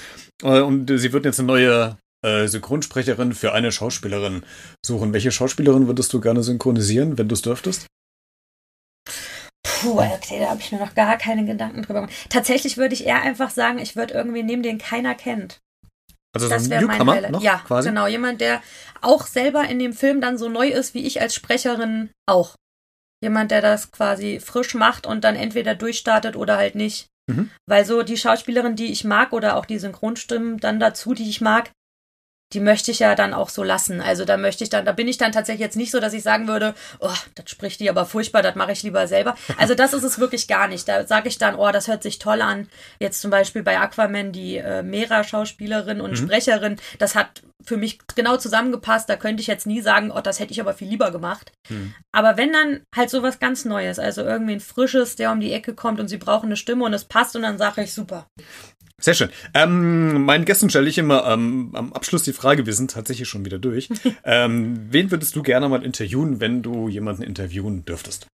äh, 0.43 0.61
und 0.61 0.89
sie 0.89 1.13
würden 1.13 1.25
jetzt 1.25 1.39
eine 1.39 1.49
neue 1.49 1.99
äh, 2.25 2.49
Synchronsprecherin 2.49 3.33
für 3.35 3.53
eine 3.53 3.71
Schauspielerin 3.71 4.45
suchen. 4.85 5.13
Welche 5.13 5.31
Schauspielerin 5.31 5.87
würdest 5.87 6.13
du 6.13 6.21
gerne 6.21 6.43
synchronisieren, 6.43 7.19
wenn 7.19 7.29
du 7.29 7.35
es 7.35 7.43
dürftest? 7.43 7.87
Puh, 9.63 10.01
okay, 10.01 10.41
da 10.41 10.51
habe 10.51 10.61
ich 10.61 10.73
mir 10.73 10.79
noch 10.79 10.95
gar 10.95 11.19
keine 11.19 11.45
Gedanken 11.45 11.83
drüber 11.83 12.01
gemacht. 12.01 12.15
Tatsächlich 12.31 12.77
würde 12.77 12.95
ich 12.95 13.07
eher 13.07 13.23
einfach 13.23 13.51
sagen, 13.51 13.79
ich 13.79 13.97
würde 13.97 14.15
irgendwie 14.15 14.43
nehmen, 14.43 14.63
den 14.63 14.79
keiner 14.79 15.15
kennt. 15.15 15.61
Also 16.35 16.49
das 16.49 16.65
so 16.65 16.73
ein 16.73 16.81
Newcomer 16.81 17.31
noch 17.31 17.43
Ja, 17.43 17.63
quasi? 17.65 17.89
genau. 17.89 18.07
Jemand, 18.07 18.41
der 18.41 18.61
auch 19.03 19.27
selber 19.27 19.65
in 19.69 19.79
dem 19.79 19.93
Film 19.93 20.21
dann 20.21 20.37
so 20.39 20.49
neu 20.49 20.69
ist, 20.69 20.95
wie 20.95 21.07
ich 21.07 21.21
als 21.21 21.35
Sprecherin 21.35 22.11
auch. 22.27 22.57
Jemand, 23.23 23.51
der 23.51 23.63
das 23.63 23.93
quasi 23.93 24.41
frisch 24.41 24.75
macht 24.75 25.07
und 25.07 25.23
dann 25.23 25.37
entweder 25.37 25.75
durchstartet 25.75 26.35
oder 26.35 26.57
halt 26.57 26.75
nicht. 26.75 27.07
Mhm. 27.31 27.51
Weil 27.67 27.85
so 27.85 28.03
die 28.03 28.17
Schauspielerin, 28.17 28.77
die 28.77 28.91
ich 28.91 29.05
mag 29.05 29.33
oder 29.33 29.57
auch 29.57 29.65
die 29.65 29.79
Synchronstimmen 29.79 30.59
dann 30.59 30.81
dazu, 30.81 31.15
die 31.15 31.29
ich 31.29 31.41
mag, 31.41 31.71
die 32.55 32.61
möchte 32.61 32.91
ich 32.91 33.01
ja 33.01 33.15
dann 33.15 33.35
auch 33.35 33.49
so 33.49 33.63
lassen. 33.63 34.01
Also 34.01 34.25
da 34.25 34.37
möchte 34.37 34.65
ich 34.65 34.71
dann, 34.71 34.85
da 34.85 34.93
bin 34.93 35.09
ich 35.09 35.19
dann 35.19 35.33
tatsächlich 35.33 35.61
jetzt 35.61 35.77
nicht 35.77 35.91
so, 35.91 36.01
dass 36.01 36.13
ich 36.13 36.23
sagen 36.23 36.47
würde, 36.47 36.75
oh, 37.01 37.11
das 37.35 37.51
spricht 37.51 37.81
die 37.81 37.91
aber 37.91 38.07
furchtbar, 38.07 38.43
das 38.43 38.55
mache 38.55 38.73
ich 38.73 38.83
lieber 38.83 39.07
selber. 39.09 39.35
Also 39.59 39.75
das 39.75 39.93
ist 39.93 40.05
es 40.05 40.19
wirklich 40.19 40.47
gar 40.47 40.69
nicht. 40.69 40.89
Da 40.89 41.07
sage 41.07 41.29
ich 41.29 41.39
dann, 41.39 41.57
oh, 41.57 41.71
das 41.73 41.89
hört 41.89 42.03
sich 42.03 42.19
toll 42.19 42.41
an. 42.41 42.69
Jetzt 43.01 43.21
zum 43.21 43.31
Beispiel 43.31 43.63
bei 43.63 43.79
Aquaman 43.79 44.33
die 44.33 44.57
äh, 44.57 44.83
Mera-Schauspielerin 44.83 46.01
und 46.01 46.13
mhm. 46.13 46.17
Sprecherin, 46.17 46.77
das 46.99 47.15
hat 47.15 47.43
für 47.65 47.77
mich 47.77 47.99
genau 48.15 48.37
zusammengepasst. 48.37 49.09
Da 49.09 49.17
könnte 49.17 49.41
ich 49.41 49.47
jetzt 49.47 49.67
nie 49.67 49.81
sagen, 49.81 50.11
oh, 50.11 50.21
das 50.21 50.39
hätte 50.39 50.53
ich 50.53 50.61
aber 50.61 50.75
viel 50.75 50.89
lieber 50.89 51.11
gemacht. 51.11 51.53
Mhm. 51.69 51.95
Aber 52.13 52.37
wenn 52.37 52.53
dann 52.53 52.83
halt 52.95 53.11
so 53.11 53.23
was 53.23 53.41
ganz 53.41 53.65
Neues, 53.65 53.99
also 53.99 54.23
irgendwie 54.23 54.55
ein 54.55 54.61
frisches, 54.61 55.17
der 55.17 55.33
um 55.33 55.41
die 55.41 55.53
Ecke 55.53 55.75
kommt 55.75 55.99
und 55.99 56.09
sie 56.09 56.19
brauchen 56.19 56.47
eine 56.47 56.57
Stimme 56.57 56.85
und 56.85 56.95
es 56.95 57.05
passt 57.05 57.35
und 57.37 57.43
dann 57.43 57.59
sage 57.59 57.83
ich 57.83 57.93
super. 57.93 58.27
Sehr 59.05 59.13
schön. 59.13 59.29
Ähm, 59.53 60.25
meinen 60.25 60.47
Gästen 60.47 60.71
stelle 60.71 60.89
ich 60.89 60.97
immer 60.97 61.27
ähm, 61.27 61.73
am 61.75 61.93
Abschluss 61.93 62.23
die 62.23 62.33
Frage, 62.33 62.65
wir 62.65 62.73
sind 62.73 62.91
tatsächlich 62.91 63.29
schon 63.29 63.45
wieder 63.45 63.59
durch. 63.59 63.91
ähm, 64.25 64.87
wen 64.91 65.11
würdest 65.11 65.37
du 65.37 65.43
gerne 65.43 65.69
mal 65.69 65.85
interviewen, 65.85 66.41
wenn 66.41 66.63
du 66.63 66.89
jemanden 66.89 67.23
interviewen 67.23 67.85
dürftest? 67.85 68.29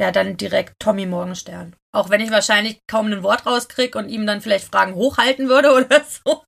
Ja, 0.00 0.10
dann 0.10 0.38
direkt 0.38 0.76
Tommy 0.78 1.04
Morgenstern. 1.04 1.76
Auch 1.94 2.08
wenn 2.08 2.22
ich 2.22 2.30
wahrscheinlich 2.30 2.78
kaum 2.90 3.12
ein 3.12 3.22
Wort 3.22 3.44
rauskriege 3.44 3.98
und 3.98 4.08
ihm 4.08 4.26
dann 4.26 4.40
vielleicht 4.40 4.72
Fragen 4.72 4.94
hochhalten 4.94 5.50
würde 5.50 5.72
oder 5.76 6.00
so. 6.08 6.42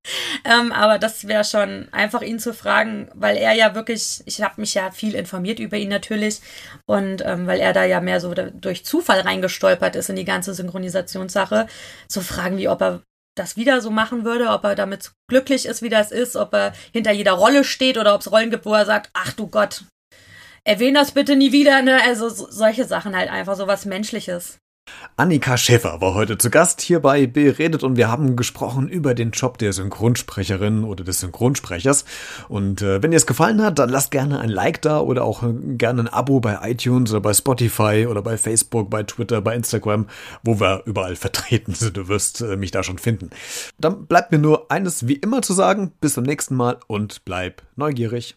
Ähm, 0.47 0.73
aber 0.73 0.99
das 0.99 1.29
wäre 1.29 1.45
schon 1.45 1.91
einfach 1.93 2.23
ihn 2.23 2.39
zu 2.39 2.55
fragen, 2.55 3.11
weil 3.13 3.37
er 3.37 3.53
ja 3.53 3.75
wirklich, 3.75 4.23
ich 4.25 4.41
habe 4.41 4.59
mich 4.59 4.73
ja 4.73 4.91
viel 4.91 5.15
informiert 5.15 5.59
über 5.59 5.77
ihn 5.77 5.91
natürlich 5.91 6.41
und 6.87 7.23
ähm, 7.27 7.47
weil 7.47 7.61
er 7.61 7.75
da 7.75 7.85
ja 7.85 8.01
mehr 8.01 8.21
so 8.21 8.33
durch 8.33 8.87
Zufall 8.87 9.21
reingestolpert 9.21 9.97
ist 9.97 10.09
in 10.09 10.17
die 10.17 10.25
ganze 10.25 10.55
Synchronisationssache, 10.55 11.67
so 12.09 12.23
fragen 12.23 12.57
wie, 12.57 12.69
ob 12.71 12.81
er 12.81 13.03
das 13.35 13.57
wieder 13.57 13.81
so 13.81 13.91
machen 13.91 14.25
würde, 14.25 14.49
ob 14.51 14.65
er 14.65 14.75
damit 14.75 15.13
glücklich 15.29 15.67
ist, 15.67 15.83
wie 15.83 15.89
das 15.89 16.13
ist, 16.13 16.37
ob 16.37 16.55
er 16.55 16.73
hinter 16.93 17.13
jeder 17.13 17.33
Rolle 17.33 17.65
steht 17.65 17.99
oder 17.99 18.15
ob 18.15 18.21
es 18.21 18.31
Rollen 18.31 18.51
gibt, 18.51 18.67
wo 18.67 18.75
er 18.75 18.87
sagt, 18.87 19.11
ach 19.13 19.33
du 19.33 19.49
Gott, 19.49 19.85
erwähne 20.65 20.99
das 20.99 21.13
bitte 21.13 21.37
nie 21.37 21.53
wieder, 21.53 21.83
ne? 21.83 22.03
Also 22.03 22.29
so, 22.29 22.51
solche 22.51 22.85
Sachen 22.85 23.17
halt 23.17 23.31
einfach, 23.31 23.57
so 23.57 23.67
was 23.67 23.85
Menschliches. 23.85 24.59
Annika 25.17 25.57
Schäfer 25.57 26.01
war 26.01 26.15
heute 26.15 26.39
zu 26.39 26.51
Gast 26.51 26.81
hier 26.81 26.99
bei 26.99 27.29
Beredet 27.29 27.85
und 27.85 27.97
wir 27.97 28.11
haben 28.11 28.35
gesprochen 28.35 28.89
über 28.89 29.15
den 29.15 29.31
Job 29.31 29.59
der 29.59 29.73
Synchronsprecherin 29.73 30.83
oder 30.83 31.05
des 31.05 31.21
Synchronsprechers. 31.21 32.05
Und 32.49 32.83
äh, 32.83 33.01
wenn 33.01 33.13
ihr 33.13 33.19
es 33.19 33.27
gefallen 33.27 33.63
hat, 33.63 33.79
dann 33.79 33.91
lasst 33.91 34.11
gerne 34.11 34.41
ein 34.41 34.49
Like 34.49 34.83
da 34.83 34.99
oder 34.99 35.23
auch 35.23 35.45
äh, 35.45 35.53
gerne 35.77 36.03
ein 36.03 36.09
Abo 36.09 36.41
bei 36.41 36.59
iTunes 36.69 37.13
oder 37.13 37.21
bei 37.21 37.33
Spotify 37.33 38.09
oder 38.11 38.23
bei 38.23 38.37
Facebook, 38.37 38.91
bei 38.91 39.05
Twitter, 39.05 39.41
bei 39.41 39.55
Instagram, 39.55 40.09
wo 40.43 40.59
wir 40.59 40.83
überall 40.85 41.15
vertreten 41.15 41.75
sind. 41.75 41.97
Du 41.97 42.09
wirst 42.09 42.41
äh, 42.41 42.57
mich 42.57 42.73
da 42.73 42.83
schon 42.83 42.99
finden. 42.99 43.31
Dann 43.79 44.07
bleibt 44.07 44.33
mir 44.33 44.39
nur 44.39 44.73
eines 44.73 45.07
wie 45.07 45.15
immer 45.15 45.43
zu 45.43 45.53
sagen. 45.53 45.93
Bis 46.01 46.15
zum 46.15 46.25
nächsten 46.25 46.57
Mal 46.57 46.79
und 46.89 47.25
bleib 47.25 47.63
neugierig. 47.77 48.35